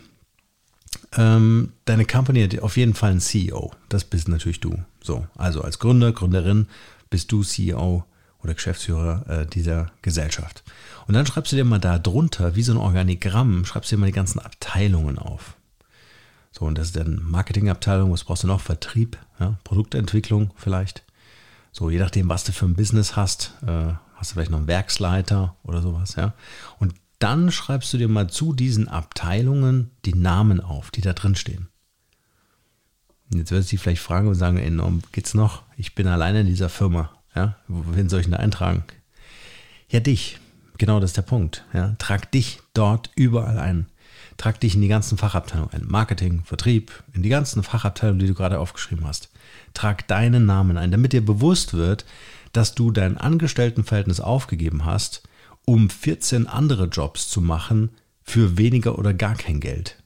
Ähm, 1.18 1.74
deine 1.86 2.06
Company 2.06 2.44
hat 2.44 2.60
auf 2.60 2.77
jeden 2.77 2.94
Fall 2.94 3.10
einen 3.10 3.22
CEO. 3.22 3.72
Das 3.89 4.03
bist 4.03 4.27
natürlich 4.27 4.60
du. 4.60 4.84
So, 5.01 5.25
also 5.34 5.63
als 5.63 5.80
Gründer, 5.80 6.12
Gründerin 6.12 6.68
bist 7.10 7.32
du 7.32 7.42
CEO 7.42 8.06
oder 8.43 8.53
Geschäftsführer 8.53 9.25
äh, 9.27 9.45
dieser 9.45 9.91
Gesellschaft. 10.01 10.63
Und 11.07 11.13
dann 11.13 11.25
schreibst 11.25 11.51
du 11.51 11.55
dir 11.55 11.65
mal 11.65 11.79
da 11.79 12.00
drunter, 12.00 12.55
wie 12.55 12.63
so 12.63 12.73
ein 12.73 12.77
Organigramm, 12.77 13.65
schreibst 13.65 13.91
du 13.91 13.95
dir 13.95 14.00
mal 14.01 14.07
die 14.07 14.13
ganzen 14.13 14.39
Abteilungen 14.39 15.17
auf. 15.17 15.55
So, 16.51 16.65
und 16.65 16.77
das 16.77 16.88
ist 16.88 16.95
dann 16.95 17.21
Marketingabteilung, 17.23 18.12
was 18.12 18.23
brauchst 18.23 18.43
du 18.43 18.47
noch? 18.47 18.62
Vertrieb, 18.62 19.17
ja? 19.39 19.57
Produktentwicklung 19.63 20.51
vielleicht. 20.55 21.03
So, 21.71 21.89
je 21.89 21.97
nachdem, 21.97 22.29
was 22.29 22.43
du 22.43 22.51
für 22.51 22.65
ein 22.65 22.75
Business 22.75 23.15
hast, 23.15 23.53
äh, 23.65 23.93
hast 24.15 24.31
du 24.31 24.33
vielleicht 24.35 24.51
noch 24.51 24.59
einen 24.59 24.67
Werksleiter 24.67 25.55
oder 25.63 25.81
sowas, 25.81 26.15
ja. 26.15 26.33
Und 26.77 26.93
dann 27.17 27.51
schreibst 27.51 27.91
du 27.93 27.97
dir 27.97 28.07
mal 28.07 28.29
zu 28.29 28.53
diesen 28.53 28.88
Abteilungen 28.88 29.91
die 30.05 30.13
Namen 30.13 30.59
auf, 30.59 30.91
die 30.91 31.01
da 31.01 31.13
drin 31.13 31.35
stehen. 31.35 31.69
Jetzt 33.33 33.51
wirst 33.51 33.69
du 33.69 33.75
dich 33.75 33.81
vielleicht 33.81 34.01
fragen 34.01 34.27
und 34.27 34.35
sagen, 34.35 34.57
enorm, 34.57 35.01
geht's 35.12 35.33
noch? 35.33 35.63
Ich 35.77 35.95
bin 35.95 36.05
alleine 36.07 36.41
in 36.41 36.47
dieser 36.47 36.69
Firma. 36.69 37.12
Ja, 37.35 37.55
wen 37.67 38.09
soll 38.09 38.19
ich 38.19 38.25
denn 38.25 38.33
da 38.33 38.39
eintragen? 38.39 38.83
Ja, 39.89 39.99
dich. 39.99 40.39
Genau 40.77 40.99
das 40.99 41.11
ist 41.11 41.17
der 41.17 41.23
Punkt. 41.23 41.63
Ja, 41.73 41.95
trag 41.99 42.31
dich 42.31 42.59
dort 42.73 43.11
überall 43.15 43.59
ein. 43.59 43.87
Trag 44.37 44.59
dich 44.59 44.73
in 44.75 44.81
die 44.81 44.87
ganzen 44.87 45.17
Fachabteilungen 45.17 45.73
ein. 45.73 45.85
Marketing, 45.87 46.41
Vertrieb, 46.45 47.03
in 47.13 47.21
die 47.21 47.29
ganzen 47.29 47.61
Fachabteilungen, 47.61 48.19
die 48.19 48.27
du 48.27 48.33
gerade 48.33 48.59
aufgeschrieben 48.59 49.05
hast. 49.05 49.29
Trag 49.73 50.07
deinen 50.07 50.45
Namen 50.45 50.77
ein, 50.77 50.91
damit 50.91 51.13
dir 51.13 51.23
bewusst 51.23 51.73
wird, 51.73 52.05
dass 52.51 52.73
du 52.73 52.91
dein 52.91 53.17
Angestelltenverhältnis 53.17 54.19
aufgegeben 54.19 54.85
hast 54.85 55.23
um 55.65 55.89
14 55.89 56.47
andere 56.47 56.85
Jobs 56.85 57.29
zu 57.29 57.41
machen 57.41 57.91
für 58.21 58.57
weniger 58.57 58.97
oder 58.97 59.13
gar 59.13 59.35
kein 59.35 59.59
Geld. 59.59 60.01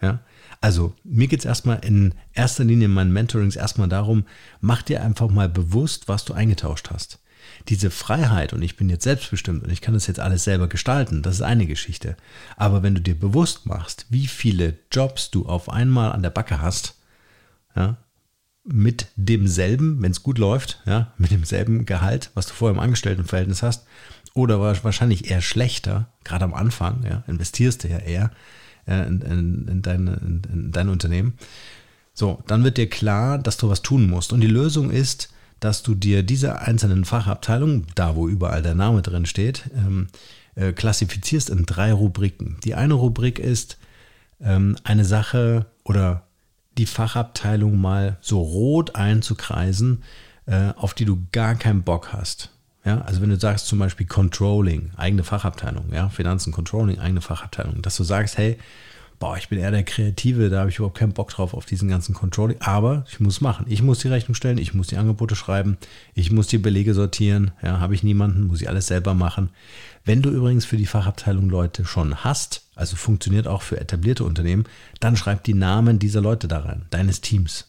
Ja? 0.00 0.20
Also 0.60 0.94
mir 1.04 1.28
geht 1.28 1.40
es 1.40 1.44
erstmal 1.44 1.84
in 1.84 2.14
erster 2.32 2.64
Linie 2.64 2.86
in 2.86 2.94
meinen 2.94 3.12
Mentorings 3.12 3.56
erstmal 3.56 3.88
darum, 3.88 4.24
mach 4.60 4.82
dir 4.82 5.02
einfach 5.02 5.28
mal 5.28 5.48
bewusst, 5.48 6.08
was 6.08 6.24
du 6.24 6.34
eingetauscht 6.34 6.90
hast. 6.90 7.20
Diese 7.68 7.90
Freiheit 7.90 8.52
und 8.52 8.62
ich 8.62 8.76
bin 8.76 8.88
jetzt 8.88 9.04
selbstbestimmt 9.04 9.62
und 9.62 9.70
ich 9.70 9.80
kann 9.80 9.94
das 9.94 10.06
jetzt 10.06 10.20
alles 10.20 10.44
selber 10.44 10.68
gestalten, 10.68 11.22
das 11.22 11.36
ist 11.36 11.42
eine 11.42 11.66
Geschichte. 11.66 12.16
Aber 12.56 12.82
wenn 12.82 12.94
du 12.94 13.00
dir 13.00 13.18
bewusst 13.18 13.66
machst, 13.66 14.06
wie 14.10 14.26
viele 14.26 14.78
Jobs 14.90 15.30
du 15.30 15.46
auf 15.46 15.68
einmal 15.68 16.12
an 16.12 16.22
der 16.22 16.30
Backe 16.30 16.60
hast, 16.60 16.96
ja, 17.76 17.96
mit 18.64 19.06
demselben, 19.16 20.02
wenn 20.02 20.10
es 20.10 20.22
gut 20.22 20.38
läuft, 20.38 20.82
ja, 20.84 21.12
mit 21.16 21.30
demselben 21.30 21.86
Gehalt, 21.86 22.30
was 22.34 22.46
du 22.46 22.54
vorher 22.54 22.74
im 22.74 22.82
Angestelltenverhältnis 22.82 23.62
hast, 23.62 23.86
oder 24.34 24.60
wahrscheinlich 24.60 25.30
eher 25.30 25.40
schlechter, 25.40 26.12
gerade 26.22 26.44
am 26.44 26.54
Anfang, 26.54 27.04
ja, 27.04 27.24
investierst 27.26 27.84
du 27.84 27.88
ja 27.88 27.98
eher 27.98 28.30
in, 28.88 29.20
in, 29.20 29.68
in, 29.68 29.82
deine, 29.82 30.14
in, 30.14 30.42
in 30.52 30.72
dein 30.72 30.88
Unternehmen. 30.88 31.34
So, 32.14 32.42
dann 32.46 32.64
wird 32.64 32.78
dir 32.78 32.88
klar, 32.88 33.38
dass 33.38 33.56
du 33.56 33.68
was 33.68 33.82
tun 33.82 34.08
musst. 34.08 34.32
Und 34.32 34.40
die 34.40 34.48
Lösung 34.48 34.90
ist, 34.90 35.32
dass 35.60 35.82
du 35.82 35.94
dir 35.94 36.22
diese 36.22 36.60
einzelnen 36.60 37.04
Fachabteilungen, 37.04 37.86
da 37.94 38.16
wo 38.16 38.28
überall 38.28 38.62
der 38.62 38.74
Name 38.74 39.02
drin 39.02 39.26
steht, 39.26 39.70
ähm, 39.76 40.08
äh, 40.54 40.72
klassifizierst 40.72 41.50
in 41.50 41.66
drei 41.66 41.92
Rubriken. 41.92 42.58
Die 42.64 42.74
eine 42.74 42.94
Rubrik 42.94 43.38
ist 43.38 43.78
ähm, 44.40 44.76
eine 44.84 45.04
Sache 45.04 45.66
oder 45.84 46.24
die 46.76 46.86
Fachabteilung 46.86 47.80
mal 47.80 48.18
so 48.20 48.40
rot 48.40 48.94
einzukreisen, 48.94 50.04
äh, 50.46 50.72
auf 50.76 50.94
die 50.94 51.04
du 51.04 51.26
gar 51.32 51.56
keinen 51.56 51.82
Bock 51.82 52.12
hast. 52.12 52.50
Ja, 52.88 53.02
also 53.02 53.20
wenn 53.20 53.28
du 53.28 53.38
sagst 53.38 53.66
zum 53.66 53.78
Beispiel 53.80 54.06
Controlling, 54.06 54.92
eigene 54.96 55.22
Fachabteilung, 55.22 55.92
ja, 55.92 56.08
Finanzen, 56.08 56.54
Controlling, 56.54 56.98
eigene 56.98 57.20
Fachabteilung, 57.20 57.82
dass 57.82 57.98
du 57.98 58.02
sagst, 58.02 58.38
hey, 58.38 58.56
boah, 59.18 59.36
ich 59.36 59.50
bin 59.50 59.58
eher 59.58 59.70
der 59.70 59.82
Kreative, 59.82 60.48
da 60.48 60.60
habe 60.60 60.70
ich 60.70 60.78
überhaupt 60.78 60.96
keinen 60.96 61.12
Bock 61.12 61.28
drauf 61.28 61.52
auf 61.52 61.66
diesen 61.66 61.90
ganzen 61.90 62.14
Controlling, 62.14 62.56
aber 62.60 63.04
ich 63.10 63.20
muss 63.20 63.42
machen. 63.42 63.66
Ich 63.68 63.82
muss 63.82 63.98
die 63.98 64.08
Rechnung 64.08 64.34
stellen, 64.34 64.56
ich 64.56 64.72
muss 64.72 64.86
die 64.86 64.96
Angebote 64.96 65.36
schreiben, 65.36 65.76
ich 66.14 66.32
muss 66.32 66.46
die 66.46 66.56
Belege 66.56 66.94
sortieren, 66.94 67.50
ja, 67.62 67.78
habe 67.78 67.94
ich 67.94 68.02
niemanden, 68.02 68.44
muss 68.44 68.62
ich 68.62 68.70
alles 68.70 68.86
selber 68.86 69.12
machen. 69.12 69.50
Wenn 70.06 70.22
du 70.22 70.30
übrigens 70.30 70.64
für 70.64 70.78
die 70.78 70.86
Fachabteilung 70.86 71.50
Leute 71.50 71.84
schon 71.84 72.24
hast, 72.24 72.62
also 72.74 72.96
funktioniert 72.96 73.46
auch 73.46 73.60
für 73.60 73.78
etablierte 73.78 74.24
Unternehmen, 74.24 74.64
dann 74.98 75.18
schreib 75.18 75.44
die 75.44 75.52
Namen 75.52 75.98
dieser 75.98 76.22
Leute 76.22 76.48
da 76.48 76.60
rein, 76.60 76.86
deines 76.88 77.20
Teams. 77.20 77.66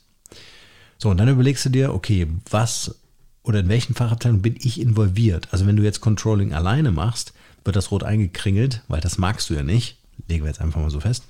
So, 0.97 1.09
und 1.09 1.17
dann 1.17 1.27
überlegst 1.27 1.65
du 1.65 1.69
dir, 1.69 1.93
okay, 1.93 2.25
was 2.49 2.95
oder 3.43 3.59
in 3.59 3.69
welchen 3.69 3.95
Fachabteilungen 3.95 4.41
bin 4.41 4.55
ich 4.59 4.79
involviert? 4.79 5.47
Also 5.51 5.65
wenn 5.65 5.75
du 5.75 5.83
jetzt 5.83 6.01
Controlling 6.01 6.53
alleine 6.53 6.91
machst, 6.91 7.33
wird 7.63 7.75
das 7.75 7.91
rot 7.91 8.03
eingekringelt, 8.03 8.83
weil 8.87 9.01
das 9.01 9.17
magst 9.17 9.49
du 9.49 9.53
ja 9.53 9.63
nicht 9.63 9.99
legen 10.27 10.43
wir 10.43 10.49
jetzt 10.49 10.61
einfach 10.61 10.81
mal 10.81 10.89
so 10.89 10.99
fest. 10.99 11.25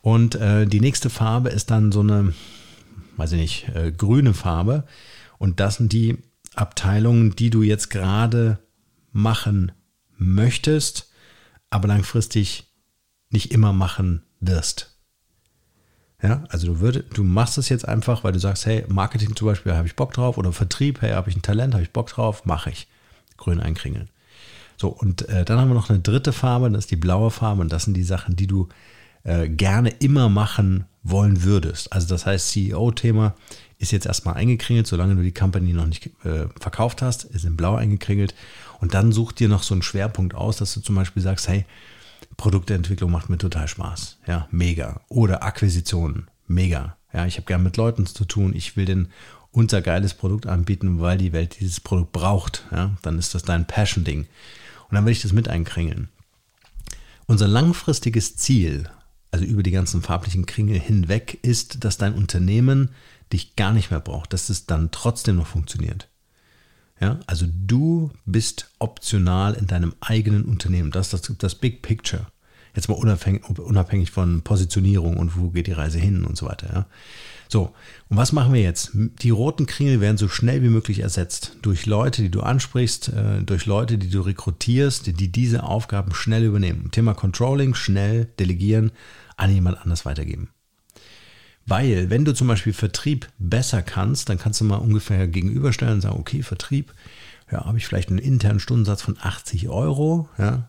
Und 0.00 0.34
äh, 0.36 0.66
die 0.66 0.80
nächste 0.80 1.10
Farbe 1.10 1.50
ist 1.50 1.70
dann 1.70 1.92
so 1.92 2.00
eine, 2.00 2.34
weiß 3.16 3.32
ich 3.32 3.40
nicht, 3.40 3.68
äh, 3.74 3.92
grüne 3.92 4.34
Farbe. 4.34 4.84
Und 5.38 5.60
das 5.60 5.76
sind 5.76 5.92
die 5.92 6.18
Abteilungen, 6.54 7.34
die 7.36 7.50
du 7.50 7.62
jetzt 7.62 7.90
gerade 7.90 8.58
machen 9.12 9.72
möchtest, 10.16 11.10
aber 11.70 11.88
langfristig 11.88 12.72
nicht 13.30 13.52
immer 13.52 13.72
machen 13.72 14.22
wirst. 14.40 14.97
Ja, 16.22 16.42
also 16.48 16.66
du, 16.66 16.80
würd, 16.80 17.04
du 17.14 17.22
machst 17.22 17.58
es 17.58 17.68
jetzt 17.68 17.86
einfach, 17.86 18.24
weil 18.24 18.32
du 18.32 18.40
sagst, 18.40 18.66
hey, 18.66 18.84
Marketing 18.88 19.36
zum 19.36 19.46
Beispiel 19.46 19.74
habe 19.74 19.86
ich 19.86 19.94
Bock 19.94 20.12
drauf 20.12 20.36
oder 20.36 20.52
Vertrieb, 20.52 21.00
hey, 21.00 21.12
habe 21.12 21.30
ich 21.30 21.36
ein 21.36 21.42
Talent, 21.42 21.74
habe 21.74 21.84
ich 21.84 21.92
Bock 21.92 22.08
drauf, 22.08 22.44
mache 22.44 22.70
ich. 22.70 22.88
Grün 23.36 23.60
einkringeln. 23.60 24.08
So, 24.76 24.88
und 24.88 25.28
äh, 25.28 25.44
dann 25.44 25.60
haben 25.60 25.68
wir 25.68 25.74
noch 25.74 25.90
eine 25.90 26.00
dritte 26.00 26.32
Farbe, 26.32 26.70
das 26.70 26.84
ist 26.84 26.90
die 26.90 26.96
blaue 26.96 27.30
Farbe 27.30 27.60
und 27.60 27.72
das 27.72 27.84
sind 27.84 27.94
die 27.94 28.02
Sachen, 28.02 28.34
die 28.34 28.48
du 28.48 28.68
äh, 29.22 29.48
gerne 29.48 29.90
immer 29.90 30.28
machen 30.28 30.86
wollen 31.04 31.44
würdest. 31.44 31.92
Also 31.92 32.08
das 32.08 32.26
heißt, 32.26 32.50
CEO-Thema 32.50 33.34
ist 33.78 33.92
jetzt 33.92 34.06
erstmal 34.06 34.34
eingekringelt, 34.34 34.88
solange 34.88 35.14
du 35.14 35.22
die 35.22 35.32
Company 35.32 35.72
noch 35.72 35.86
nicht 35.86 36.06
äh, 36.24 36.46
verkauft 36.60 37.00
hast, 37.00 37.24
ist 37.24 37.44
in 37.44 37.56
blau 37.56 37.76
eingekringelt. 37.76 38.34
Und 38.80 38.94
dann 38.94 39.12
such 39.12 39.32
dir 39.32 39.48
noch 39.48 39.62
so 39.62 39.74
einen 39.74 39.82
Schwerpunkt 39.82 40.34
aus, 40.34 40.56
dass 40.56 40.74
du 40.74 40.80
zum 40.80 40.94
Beispiel 40.96 41.22
sagst, 41.22 41.48
hey, 41.48 41.64
Produktentwicklung 42.38 43.10
macht 43.10 43.28
mir 43.28 43.36
total 43.36 43.68
Spaß. 43.68 44.20
Ja, 44.26 44.48
mega. 44.50 45.02
Oder 45.08 45.42
Akquisitionen, 45.42 46.30
mega. 46.46 46.96
Ja, 47.12 47.26
ich 47.26 47.36
habe 47.36 47.46
gern 47.46 47.62
mit 47.62 47.76
Leuten 47.76 48.06
zu 48.06 48.24
tun. 48.24 48.54
Ich 48.54 48.76
will 48.76 48.86
den 48.86 49.08
unser 49.50 49.82
geiles 49.82 50.14
Produkt 50.14 50.46
anbieten, 50.46 51.00
weil 51.00 51.18
die 51.18 51.32
Welt 51.32 51.58
dieses 51.60 51.80
Produkt 51.80 52.12
braucht. 52.12 52.64
Ja, 52.70 52.96
dann 53.02 53.18
ist 53.18 53.34
das 53.34 53.42
dein 53.42 53.66
Passion-Ding. 53.66 54.20
Und 54.20 54.94
dann 54.94 55.04
will 55.04 55.12
ich 55.12 55.20
das 55.20 55.32
mit 55.32 55.48
einkringeln. 55.48 56.08
Unser 57.26 57.48
langfristiges 57.48 58.36
Ziel, 58.36 58.88
also 59.32 59.44
über 59.44 59.62
die 59.62 59.72
ganzen 59.72 60.00
farblichen 60.00 60.46
Kringel 60.46 60.78
hinweg, 60.78 61.38
ist, 61.42 61.84
dass 61.84 61.98
dein 61.98 62.14
Unternehmen 62.14 62.90
dich 63.32 63.56
gar 63.56 63.72
nicht 63.72 63.90
mehr 63.90 64.00
braucht, 64.00 64.32
dass 64.32 64.48
es 64.48 64.64
dann 64.64 64.90
trotzdem 64.92 65.36
noch 65.36 65.48
funktioniert. 65.48 66.08
Ja, 67.00 67.20
also 67.26 67.46
du 67.48 68.10
bist 68.26 68.70
optional 68.78 69.54
in 69.54 69.66
deinem 69.66 69.94
eigenen 70.00 70.44
Unternehmen. 70.44 70.90
Das 70.90 71.12
ist 71.12 71.28
das, 71.28 71.38
das 71.38 71.54
Big 71.54 71.82
Picture. 71.82 72.26
Jetzt 72.74 72.88
mal 72.88 72.94
unabhängig, 72.94 74.10
von 74.10 74.42
Positionierung 74.42 75.16
und 75.16 75.36
wo 75.36 75.50
geht 75.50 75.66
die 75.66 75.72
Reise 75.72 75.98
hin 75.98 76.24
und 76.24 76.36
so 76.36 76.46
weiter. 76.46 76.68
Ja. 76.72 76.86
So, 77.48 77.72
und 78.08 78.16
was 78.16 78.32
machen 78.32 78.52
wir 78.52 78.60
jetzt? 78.60 78.90
Die 78.94 79.30
roten 79.30 79.66
Kringel 79.66 80.00
werden 80.00 80.18
so 80.18 80.28
schnell 80.28 80.62
wie 80.62 80.68
möglich 80.68 81.00
ersetzt 81.00 81.56
durch 81.62 81.86
Leute, 81.86 82.22
die 82.22 82.30
du 82.30 82.40
ansprichst, 82.40 83.08
äh, 83.08 83.42
durch 83.42 83.64
Leute, 83.66 83.96
die 83.96 84.10
du 84.10 84.20
rekrutierst, 84.20 85.06
die 85.06 85.32
diese 85.32 85.62
Aufgaben 85.62 86.14
schnell 86.14 86.44
übernehmen. 86.44 86.90
Thema 86.90 87.14
Controlling, 87.14 87.74
schnell 87.74 88.26
delegieren, 88.38 88.92
an 89.36 89.52
jemand 89.52 89.80
anders 89.80 90.04
weitergeben. 90.04 90.50
Weil, 91.68 92.08
wenn 92.08 92.24
du 92.24 92.32
zum 92.34 92.48
Beispiel 92.48 92.72
Vertrieb 92.72 93.28
besser 93.38 93.82
kannst, 93.82 94.28
dann 94.28 94.38
kannst 94.38 94.60
du 94.60 94.64
mal 94.64 94.76
ungefähr 94.76 95.28
gegenüberstellen 95.28 95.94
und 95.94 96.00
sagen, 96.00 96.18
okay, 96.18 96.42
Vertrieb, 96.42 96.94
ja, 97.52 97.64
habe 97.64 97.78
ich 97.78 97.86
vielleicht 97.86 98.08
einen 98.08 98.18
internen 98.18 98.60
Stundensatz 98.60 99.02
von 99.02 99.16
80 99.20 99.68
Euro, 99.68 100.28
ja, 100.38 100.68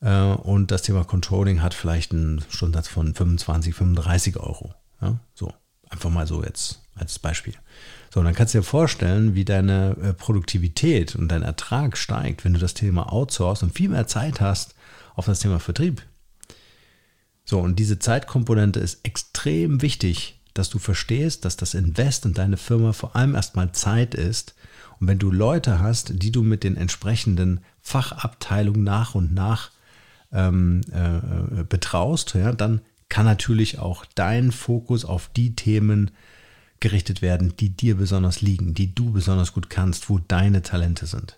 äh, 0.00 0.22
und 0.22 0.70
das 0.70 0.82
Thema 0.82 1.04
Controlling 1.04 1.62
hat 1.62 1.74
vielleicht 1.74 2.12
einen 2.12 2.44
Stundensatz 2.48 2.88
von 2.88 3.14
25, 3.14 3.74
35 3.74 4.36
Euro. 4.38 4.74
Ja, 5.00 5.18
so. 5.34 5.52
Einfach 5.88 6.10
mal 6.10 6.26
so 6.26 6.44
jetzt 6.44 6.82
als 6.94 7.18
Beispiel. 7.18 7.54
So, 8.14 8.20
und 8.20 8.26
dann 8.26 8.34
kannst 8.34 8.54
du 8.54 8.58
dir 8.58 8.64
vorstellen, 8.64 9.34
wie 9.34 9.44
deine 9.44 9.96
äh, 10.00 10.12
Produktivität 10.12 11.16
und 11.16 11.28
dein 11.28 11.42
Ertrag 11.42 11.96
steigt, 11.96 12.44
wenn 12.44 12.54
du 12.54 12.60
das 12.60 12.74
Thema 12.74 13.12
outsourcest 13.12 13.64
und 13.64 13.74
viel 13.74 13.88
mehr 13.88 14.06
Zeit 14.06 14.40
hast 14.40 14.76
auf 15.16 15.26
das 15.26 15.40
Thema 15.40 15.58
Vertrieb. 15.58 16.02
So, 17.50 17.58
und 17.58 17.80
diese 17.80 17.98
Zeitkomponente 17.98 18.78
ist 18.78 19.04
extrem 19.04 19.82
wichtig, 19.82 20.38
dass 20.54 20.70
du 20.70 20.78
verstehst, 20.78 21.44
dass 21.44 21.56
das 21.56 21.74
Invest 21.74 22.24
in 22.24 22.32
deine 22.32 22.56
Firma 22.56 22.92
vor 22.92 23.16
allem 23.16 23.34
erstmal 23.34 23.72
Zeit 23.72 24.14
ist. 24.14 24.54
Und 25.00 25.08
wenn 25.08 25.18
du 25.18 25.32
Leute 25.32 25.80
hast, 25.80 26.22
die 26.22 26.30
du 26.30 26.44
mit 26.44 26.62
den 26.62 26.76
entsprechenden 26.76 27.58
Fachabteilungen 27.80 28.84
nach 28.84 29.16
und 29.16 29.34
nach 29.34 29.72
ähm, 30.32 30.82
äh, 30.92 31.64
betraust, 31.64 32.34
ja, 32.34 32.52
dann 32.52 32.82
kann 33.08 33.26
natürlich 33.26 33.80
auch 33.80 34.04
dein 34.14 34.52
Fokus 34.52 35.04
auf 35.04 35.28
die 35.34 35.56
Themen 35.56 36.12
gerichtet 36.78 37.20
werden, 37.20 37.54
die 37.58 37.70
dir 37.70 37.96
besonders 37.96 38.42
liegen, 38.42 38.74
die 38.74 38.94
du 38.94 39.10
besonders 39.10 39.52
gut 39.52 39.68
kannst, 39.68 40.08
wo 40.08 40.20
deine 40.20 40.62
Talente 40.62 41.06
sind. 41.06 41.36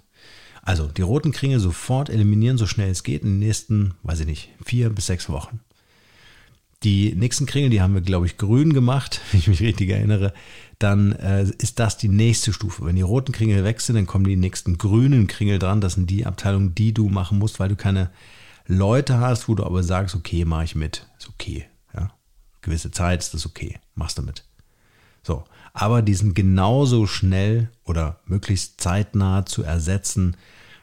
Also 0.60 0.88
die 0.88 1.00
roten 1.00 1.32
Kringel 1.32 1.58
sofort 1.58 2.10
eliminieren, 2.10 2.58
so 2.58 2.66
schnell 2.66 2.90
es 2.90 3.02
geht, 3.02 3.22
in 3.22 3.28
den 3.28 3.38
nächsten, 3.38 3.94
weiß 4.02 4.20
ich 4.20 4.26
nicht, 4.26 4.50
vier 4.62 4.90
bis 4.90 5.06
sechs 5.06 5.30
Wochen. 5.30 5.60
Die 6.84 7.14
nächsten 7.14 7.46
Kringel, 7.46 7.70
die 7.70 7.80
haben 7.80 7.94
wir, 7.94 8.00
glaube 8.00 8.26
ich, 8.26 8.36
grün 8.36 8.72
gemacht, 8.72 9.20
wenn 9.30 9.40
ich 9.40 9.48
mich 9.48 9.60
richtig 9.60 9.90
erinnere. 9.90 10.32
Dann 10.78 11.12
äh, 11.12 11.44
ist 11.58 11.78
das 11.78 11.96
die 11.96 12.08
nächste 12.08 12.52
Stufe. 12.52 12.84
Wenn 12.84 12.96
die 12.96 13.02
roten 13.02 13.32
Kringel 13.32 13.64
weg 13.64 13.80
sind, 13.80 13.96
dann 13.96 14.06
kommen 14.06 14.24
die 14.24 14.36
nächsten 14.36 14.78
grünen 14.78 15.26
Kringel 15.28 15.58
dran. 15.58 15.80
Das 15.80 15.94
sind 15.94 16.10
die 16.10 16.26
Abteilungen, 16.26 16.74
die 16.74 16.92
du 16.92 17.08
machen 17.08 17.38
musst, 17.38 17.60
weil 17.60 17.68
du 17.68 17.76
keine 17.76 18.10
Leute 18.66 19.18
hast, 19.18 19.48
wo 19.48 19.54
du 19.54 19.64
aber 19.64 19.82
sagst, 19.82 20.14
okay, 20.14 20.44
mache 20.44 20.64
ich 20.64 20.74
mit, 20.74 21.06
ist 21.18 21.28
okay. 21.28 21.66
Ja? 21.94 22.12
Gewisse 22.60 22.90
Zeit 22.90 23.20
ist 23.20 23.34
das 23.34 23.46
okay, 23.46 23.78
machst 23.94 24.18
du 24.18 24.22
mit. 24.22 24.44
So, 25.22 25.44
aber 25.72 26.02
die 26.02 26.14
sind 26.14 26.34
genauso 26.34 27.06
schnell 27.06 27.70
oder 27.84 28.20
möglichst 28.26 28.80
zeitnah 28.80 29.46
zu 29.46 29.62
ersetzen 29.62 30.36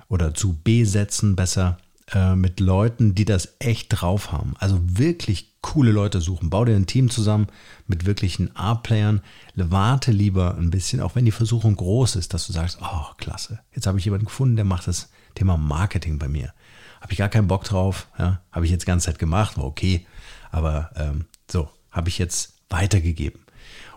oder 0.07 0.33
zu 0.33 0.57
besetzen, 0.63 1.35
besser 1.35 1.77
äh, 2.13 2.35
mit 2.35 2.59
Leuten, 2.59 3.15
die 3.15 3.25
das 3.25 3.55
echt 3.59 3.87
drauf 3.89 4.31
haben. 4.31 4.53
Also 4.59 4.79
wirklich 4.83 5.55
coole 5.61 5.91
Leute 5.91 6.21
suchen. 6.21 6.49
Bau 6.49 6.65
dir 6.65 6.75
ein 6.75 6.85
Team 6.85 7.09
zusammen 7.09 7.47
mit 7.87 8.05
wirklichen 8.05 8.55
A-Playern. 8.55 9.21
Warte 9.55 10.11
lieber 10.11 10.55
ein 10.55 10.69
bisschen, 10.69 11.01
auch 11.01 11.15
wenn 11.15 11.25
die 11.25 11.31
Versuchung 11.31 11.75
groß 11.75 12.15
ist, 12.15 12.33
dass 12.33 12.47
du 12.47 12.53
sagst, 12.53 12.79
oh, 12.81 13.13
klasse, 13.17 13.59
jetzt 13.73 13.87
habe 13.87 13.99
ich 13.99 14.05
jemanden 14.05 14.25
gefunden, 14.25 14.55
der 14.55 14.65
macht 14.65 14.87
das 14.87 15.09
Thema 15.35 15.57
Marketing 15.57 16.17
bei 16.17 16.27
mir 16.27 16.53
habe 17.01 17.13
ich 17.13 17.17
gar 17.17 17.29
keinen 17.29 17.47
Bock 17.47 17.63
drauf. 17.63 18.07
Ja, 18.17 18.41
habe 18.51 18.65
ich 18.65 18.71
jetzt 18.71 18.83
die 18.83 18.87
ganze 18.87 19.07
Zeit 19.07 19.19
gemacht, 19.19 19.57
war 19.57 19.65
okay. 19.65 20.05
Aber 20.51 20.91
ähm, 20.95 21.25
so, 21.49 21.69
habe 21.91 22.09
ich 22.09 22.17
jetzt 22.17 22.53
weitergegeben. 22.69 23.41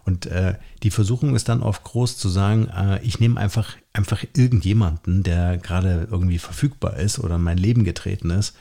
Und 0.05 0.27
äh, 0.27 0.55
die 0.83 0.91
Versuchung 0.91 1.35
ist 1.37 1.49
dann 1.49 1.63
oft 1.63 1.85
groß 1.85 2.19
zu 2.19 2.29
sagen, 2.29 2.69
äh, 2.69 3.01
ich 3.03 3.21
nehme 3.21 3.39
einfach, 3.39 3.77
einfach 3.93 4.25
irgendjemanden, 4.37 5.23
der 5.23 5.59
gerade 5.59 6.09
irgendwie 6.11 6.39
verfügbar 6.39 6.97
ist 6.97 7.19
oder 7.19 7.37
in 7.37 7.43
mein 7.43 7.59
Leben 7.59 7.85
getreten 7.85 8.31
ist, 8.31 8.55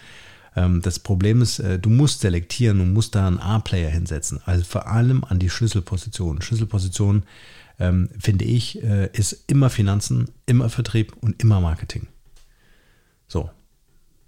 Ähm, 0.56 0.82
das 0.82 1.00
Problem 1.00 1.42
ist, 1.42 1.60
äh, 1.60 1.80
du 1.80 1.90
musst 1.90 2.22
selektieren, 2.22 2.80
du 2.80 2.86
musst 2.86 3.16
da 3.16 3.28
einen 3.28 3.40
A-Player 3.40 3.90
hinsetzen. 3.90 4.42
Also 4.46 4.66
vor 4.66 4.88
allem 4.88 5.24
an 5.24 5.40
die 5.40 5.50
Schlüsselpositionen. 5.50 6.42
Schlüsselpositionen, 6.42 7.24
ähm, 7.80 8.10
finde 8.20 8.46
ich, 8.46 8.84
äh, 8.84 9.10
ist 9.14 9.46
immer 9.48 9.70
Finanzen, 9.70 10.30
immer 10.46 10.70
Vertrieb 10.70 11.16
und 11.22 11.42
immer 11.42 11.62
Marketing. 11.62 12.08
So. 13.28 13.50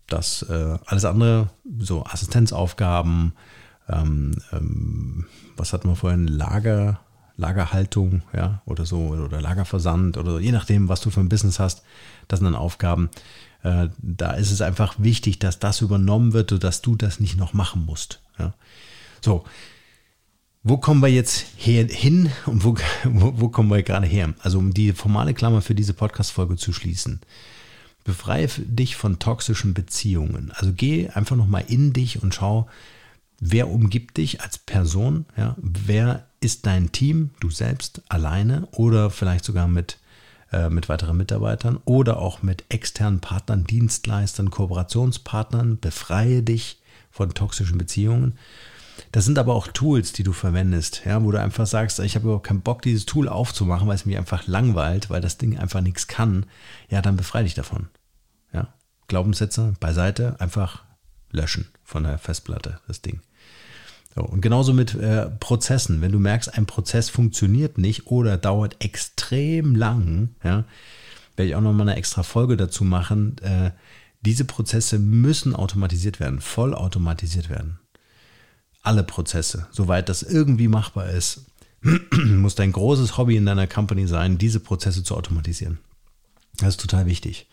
Das 0.08 0.44
äh, 0.44 0.78
alles 0.86 1.06
andere, 1.06 1.50
so 1.80 2.06
Assistenzaufgaben, 2.06 3.34
ähm, 3.90 4.36
ähm, 4.52 5.26
was 5.58 5.74
hatten 5.74 5.88
wir 5.88 5.96
vorhin, 5.96 6.28
Lager, 6.28 7.00
Lagerhaltung, 7.36 8.22
ja, 8.34 8.62
oder 8.66 8.86
so, 8.86 9.08
oder 9.08 9.42
Lagerversand, 9.42 10.18
oder 10.18 10.40
je 10.40 10.52
nachdem, 10.52 10.90
was 10.90 11.02
du 11.02 11.10
für 11.10 11.20
ein 11.20 11.30
Business 11.30 11.60
hast, 11.60 11.84
das 12.28 12.40
sind 12.40 12.46
dann 12.46 12.56
Aufgaben. 12.56 13.10
Äh, 13.64 13.90
da 13.98 14.34
ist 14.34 14.52
es 14.52 14.62
einfach 14.62 14.96
wichtig, 14.98 15.40
dass 15.40 15.60
das 15.60 15.82
übernommen 15.82 16.34
wird, 16.34 16.52
sodass 16.52 16.82
du 16.82 16.96
das 16.96 17.20
nicht 17.20 17.38
noch 17.38 17.54
machen 17.54 17.86
musst. 17.86 18.22
Ja. 18.38 18.54
So, 19.22 19.46
wo 20.64 20.78
kommen 20.78 21.02
wir 21.02 21.10
jetzt 21.10 21.46
her, 21.58 21.86
hin 21.88 22.32
und 22.46 22.64
wo, 22.64 22.76
wo, 23.04 23.34
wo 23.36 23.50
kommen 23.50 23.70
wir 23.70 23.84
gerade 23.84 24.08
her? 24.08 24.34
Also 24.40 24.60
um 24.60 24.74
die 24.74 24.94
formale 24.94 25.34
Klammer 25.34 25.62
für 25.62 25.76
diese 25.76 25.94
Podcast-Folge 25.94 26.56
zu 26.56 26.72
schließen. 26.72 27.20
Befreie 28.04 28.48
dich 28.58 28.96
von 28.96 29.18
toxischen 29.18 29.74
Beziehungen. 29.74 30.52
Also 30.56 30.74
geh 30.74 31.10
einfach 31.10 31.36
nochmal 31.36 31.66
in 31.68 31.94
dich 31.94 32.22
und 32.22 32.36
schau, 32.36 32.68
wer 33.46 33.70
umgibt 33.70 34.18
dich 34.18 34.42
als 34.42 34.58
Person, 34.58 35.26
ja, 35.36 35.56
wer 35.58 36.26
ist 36.40 36.66
dein 36.66 36.92
Team, 36.92 37.32
du 37.40 37.50
selbst 37.50 38.02
alleine 38.08 38.68
oder 38.72 39.10
vielleicht 39.10 39.44
sogar 39.44 39.68
mit, 39.68 39.98
äh, 40.52 40.70
mit 40.70 40.88
weiteren 40.88 41.18
Mitarbeitern 41.18 41.78
oder 41.84 42.20
auch 42.20 42.42
mit 42.42 42.64
externen 42.70 43.20
Partnern, 43.20 43.66
Dienstleistern, 43.66 44.50
Kooperationspartnern. 44.50 45.80
Befreie 45.80 46.42
dich 46.42 46.82
von 47.12 47.34
toxischen 47.34 47.78
Beziehungen. 47.78 48.38
Das 49.12 49.26
sind 49.26 49.38
aber 49.40 49.56
auch 49.56 49.68
Tools, 49.68 50.14
die 50.14 50.24
du 50.24 50.34
verwendest, 50.34 51.02
ja, 51.06 51.22
wo 51.24 51.32
du 51.32 51.40
einfach 51.40 51.66
sagst, 51.68 52.00
ich 52.00 52.16
habe 52.16 52.26
überhaupt 52.26 52.48
keinen 52.48 52.62
Bock, 52.62 52.82
dieses 52.82 53.06
Tool 53.06 53.28
aufzumachen, 53.28 53.88
weil 53.88 53.96
es 53.96 54.06
mich 54.06 54.18
einfach 54.18 54.48
langweilt, 54.48 55.10
weil 55.10 55.22
das 55.22 55.38
Ding 55.38 55.58
einfach 55.58 55.82
nichts 55.82 56.08
kann. 56.08 56.46
Ja, 56.90 57.02
dann 57.02 57.18
befreie 57.18 57.44
dich 57.44 57.56
davon. 57.56 57.88
Ja. 58.54 58.74
Glaubenssätze 59.08 59.74
beiseite, 59.80 60.40
einfach 60.40 60.84
löschen 61.32 61.68
von 61.84 62.04
der 62.04 62.18
Festplatte, 62.18 62.80
das 62.88 63.02
Ding. 63.02 63.20
So, 64.16 64.22
und 64.22 64.42
genauso 64.42 64.74
mit 64.74 64.94
äh, 64.96 65.30
Prozessen. 65.40 66.02
Wenn 66.02 66.12
du 66.12 66.20
merkst, 66.20 66.58
ein 66.58 66.66
Prozess 66.66 67.10
funktioniert 67.10 67.78
nicht 67.78 68.08
oder 68.08 68.38
dauert 68.38 68.76
extrem 68.80 69.76
lang, 69.76 70.30
ja, 70.44 70.66
werde 71.36 71.50
ich 71.50 71.56
auch 71.56 71.62
nochmal 71.62 71.90
eine 71.90 71.98
extra 71.98 72.24
Folge 72.24 72.58
dazu 72.58 72.84
machen. 72.84 73.38
Äh, 73.40 73.72
diese 74.22 74.46
Prozesse 74.46 75.00
müssen 75.00 75.56
automatisiert 75.56 76.20
werden, 76.20 76.42
vollautomatisiert 76.42 77.50
werden. 77.50 77.80
Alle 78.82 79.04
Prozesse, 79.04 79.68
soweit 79.72 80.10
das 80.10 80.24
irgendwie 80.24 80.68
machbar 80.68 81.10
ist, 81.10 81.46
muss 82.12 82.56
dein 82.56 82.72
großes 82.72 83.18
Hobby 83.18 83.36
in 83.36 83.46
deiner 83.46 83.68
Company 83.68 84.08
sein, 84.08 84.38
diese 84.38 84.60
Prozesse 84.60 85.04
zu 85.04 85.16
automatisieren. 85.16 85.80
Das 86.58 86.70
ist 86.70 86.82
total 86.82 87.06
wichtig. 87.08 87.48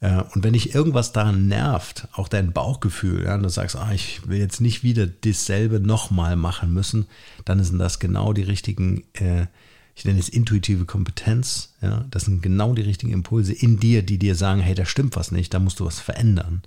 Und 0.00 0.44
wenn 0.44 0.52
dich 0.52 0.74
irgendwas 0.74 1.12
daran 1.12 1.48
nervt, 1.48 2.08
auch 2.12 2.28
dein 2.28 2.52
Bauchgefühl, 2.52 3.24
ja, 3.24 3.34
und 3.34 3.42
du 3.42 3.48
sagst, 3.48 3.76
ah, 3.76 3.92
ich 3.94 4.28
will 4.28 4.38
jetzt 4.38 4.60
nicht 4.60 4.82
wieder 4.82 5.06
dasselbe 5.06 5.80
nochmal 5.80 6.36
machen 6.36 6.72
müssen, 6.72 7.06
dann 7.46 7.62
sind 7.64 7.78
das 7.78 7.98
genau 7.98 8.34
die 8.34 8.42
richtigen, 8.42 9.04
äh, 9.14 9.46
ich 9.94 10.04
nenne 10.04 10.18
es 10.18 10.28
intuitive 10.28 10.84
Kompetenz, 10.84 11.74
ja, 11.80 12.04
das 12.10 12.26
sind 12.26 12.42
genau 12.42 12.74
die 12.74 12.82
richtigen 12.82 13.12
Impulse 13.12 13.54
in 13.54 13.78
dir, 13.78 14.02
die 14.02 14.18
dir 14.18 14.34
sagen, 14.34 14.60
hey, 14.60 14.74
da 14.74 14.84
stimmt 14.84 15.16
was 15.16 15.32
nicht, 15.32 15.54
da 15.54 15.58
musst 15.58 15.80
du 15.80 15.86
was 15.86 15.98
verändern. 15.98 16.60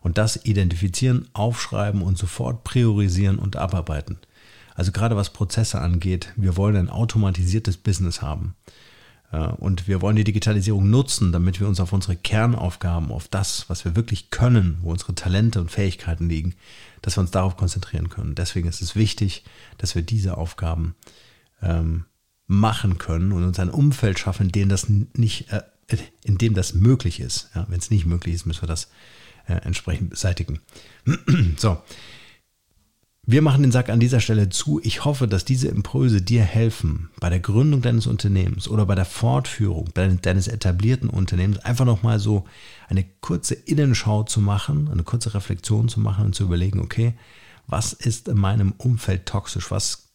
Und 0.00 0.18
das 0.18 0.44
identifizieren, 0.44 1.28
aufschreiben 1.32 2.02
und 2.02 2.18
sofort 2.18 2.64
priorisieren 2.64 3.38
und 3.38 3.56
abarbeiten. 3.56 4.18
Also 4.74 4.90
gerade 4.90 5.16
was 5.16 5.32
Prozesse 5.32 5.80
angeht, 5.80 6.32
wir 6.34 6.56
wollen 6.56 6.76
ein 6.76 6.90
automatisiertes 6.90 7.76
Business 7.76 8.20
haben. 8.20 8.56
Und 9.36 9.88
wir 9.88 10.00
wollen 10.02 10.16
die 10.16 10.24
Digitalisierung 10.24 10.90
nutzen, 10.90 11.32
damit 11.32 11.60
wir 11.60 11.66
uns 11.66 11.80
auf 11.80 11.92
unsere 11.92 12.16
Kernaufgaben, 12.16 13.10
auf 13.10 13.28
das, 13.28 13.68
was 13.68 13.84
wir 13.84 13.96
wirklich 13.96 14.30
können, 14.30 14.78
wo 14.82 14.90
unsere 14.90 15.14
Talente 15.14 15.60
und 15.60 15.70
Fähigkeiten 15.70 16.28
liegen, 16.28 16.54
dass 17.02 17.16
wir 17.16 17.22
uns 17.22 17.30
darauf 17.30 17.56
konzentrieren 17.56 18.08
können. 18.10 18.34
Deswegen 18.34 18.68
ist 18.68 18.82
es 18.82 18.96
wichtig, 18.96 19.44
dass 19.78 19.94
wir 19.94 20.02
diese 20.02 20.36
Aufgaben 20.36 20.94
ähm, 21.62 22.04
machen 22.46 22.98
können 22.98 23.32
und 23.32 23.44
uns 23.44 23.58
ein 23.58 23.70
Umfeld 23.70 24.18
schaffen, 24.18 24.46
in 24.46 24.52
dem 24.52 24.68
das 24.68 24.88
nicht, 24.88 25.50
äh, 25.50 25.62
in 26.22 26.38
dem 26.38 26.54
das 26.54 26.74
möglich 26.74 27.20
ist. 27.20 27.50
Ja, 27.54 27.66
Wenn 27.68 27.78
es 27.78 27.90
nicht 27.90 28.06
möglich 28.06 28.34
ist, 28.34 28.46
müssen 28.46 28.62
wir 28.62 28.68
das 28.68 28.90
äh, 29.46 29.54
entsprechend 29.54 30.10
beseitigen. 30.10 30.60
so, 31.56 31.82
wir 33.26 33.40
machen 33.40 33.62
den 33.62 33.72
Sack 33.72 33.88
an 33.88 34.00
dieser 34.00 34.20
Stelle 34.20 34.50
zu. 34.50 34.80
Ich 34.82 35.04
hoffe, 35.04 35.26
dass 35.26 35.44
diese 35.44 35.68
Impulse 35.68 36.20
dir 36.20 36.42
helfen, 36.42 37.08
bei 37.20 37.30
der 37.30 37.40
Gründung 37.40 37.80
deines 37.80 38.06
Unternehmens 38.06 38.68
oder 38.68 38.84
bei 38.84 38.94
der 38.94 39.06
Fortführung 39.06 39.88
deines 39.94 40.48
etablierten 40.48 41.08
Unternehmens 41.08 41.58
einfach 41.60 41.86
nochmal 41.86 42.18
so 42.18 42.44
eine 42.88 43.04
kurze 43.20 43.54
Innenschau 43.54 44.24
zu 44.24 44.40
machen, 44.40 44.90
eine 44.90 45.04
kurze 45.04 45.32
Reflexion 45.32 45.88
zu 45.88 46.00
machen 46.00 46.26
und 46.26 46.34
zu 46.34 46.44
überlegen, 46.44 46.80
okay, 46.80 47.14
was 47.66 47.94
ist 47.94 48.28
in 48.28 48.38
meinem 48.38 48.72
Umfeld 48.76 49.24
toxisch, 49.24 49.70
was 49.70 50.10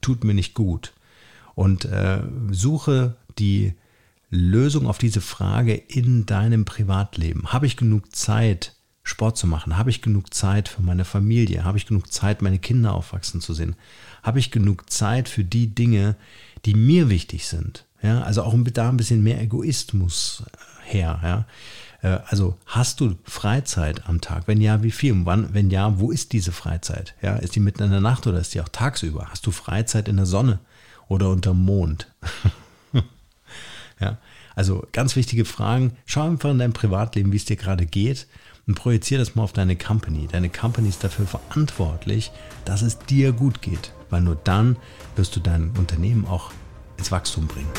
tut 0.00 0.22
mir 0.22 0.34
nicht 0.34 0.54
gut? 0.54 0.92
Und 1.54 1.84
äh, 1.84 2.22
suche 2.50 3.16
die 3.38 3.74
Lösung 4.30 4.86
auf 4.86 4.98
diese 4.98 5.20
Frage 5.20 5.74
in 5.74 6.26
deinem 6.26 6.64
Privatleben. 6.64 7.52
Habe 7.52 7.66
ich 7.66 7.76
genug 7.76 8.14
Zeit, 8.14 8.76
Sport 9.02 9.36
zu 9.36 9.46
machen? 9.46 9.76
Habe 9.76 9.90
ich 9.90 10.02
genug 10.02 10.32
Zeit 10.32 10.68
für 10.68 10.82
meine 10.82 11.04
Familie? 11.04 11.64
Habe 11.64 11.78
ich 11.78 11.86
genug 11.86 12.12
Zeit, 12.12 12.40
meine 12.40 12.58
Kinder 12.58 12.94
aufwachsen 12.94 13.40
zu 13.40 13.52
sehen? 13.52 13.74
Habe 14.22 14.38
ich 14.38 14.50
genug 14.50 14.90
Zeit 14.90 15.28
für 15.28 15.44
die 15.44 15.74
Dinge, 15.74 16.16
die 16.64 16.74
mir 16.74 17.08
wichtig 17.08 17.46
sind? 17.46 17.84
Ja, 18.02 18.22
also 18.22 18.42
auch 18.42 18.54
da 18.72 18.88
ein 18.88 18.96
bisschen 18.96 19.22
mehr 19.22 19.40
Egoismus 19.40 20.44
her. 20.84 21.20
Ja. 21.22 21.46
Äh, 22.02 22.20
also 22.26 22.56
hast 22.66 23.00
du 23.00 23.16
Freizeit 23.24 24.08
am 24.08 24.20
Tag? 24.20 24.44
Wenn 24.46 24.60
ja, 24.60 24.82
wie 24.82 24.90
viel? 24.90 25.12
Und 25.12 25.26
wann, 25.26 25.52
wenn 25.52 25.70
ja, 25.70 25.98
wo 25.98 26.10
ist 26.10 26.32
diese 26.32 26.52
Freizeit? 26.52 27.14
Ja, 27.22 27.36
ist 27.36 27.56
die 27.56 27.60
mitten 27.60 27.82
in 27.82 27.90
der 27.90 28.00
Nacht 28.00 28.26
oder 28.26 28.38
ist 28.38 28.54
die 28.54 28.60
auch 28.60 28.68
tagsüber? 28.68 29.28
Hast 29.30 29.46
du 29.46 29.50
Freizeit 29.50 30.08
in 30.08 30.16
der 30.16 30.26
Sonne 30.26 30.60
oder 31.08 31.30
unter 31.30 31.54
Mond? 31.54 32.08
ja, 34.00 34.18
also 34.54 34.86
ganz 34.92 35.16
wichtige 35.16 35.44
Fragen. 35.44 35.96
Schau 36.06 36.28
einfach 36.28 36.50
in 36.50 36.58
deinem 36.58 36.72
Privatleben, 36.72 37.32
wie 37.32 37.36
es 37.36 37.44
dir 37.44 37.56
gerade 37.56 37.86
geht 37.86 38.28
und 38.66 38.74
projiziere 38.74 39.20
das 39.20 39.34
mal 39.34 39.42
auf 39.42 39.52
deine 39.52 39.76
Company. 39.76 40.28
Deine 40.30 40.48
Company 40.48 40.88
ist 40.88 41.04
dafür 41.04 41.26
verantwortlich, 41.26 42.30
dass 42.64 42.82
es 42.82 42.98
dir 42.98 43.32
gut 43.32 43.62
geht, 43.62 43.92
weil 44.10 44.20
nur 44.20 44.36
dann 44.36 44.76
wirst 45.16 45.36
du 45.36 45.40
dein 45.40 45.70
Unternehmen 45.78 46.26
auch 46.26 46.50
ins 46.96 47.10
Wachstum 47.10 47.46
bringen. 47.46 47.70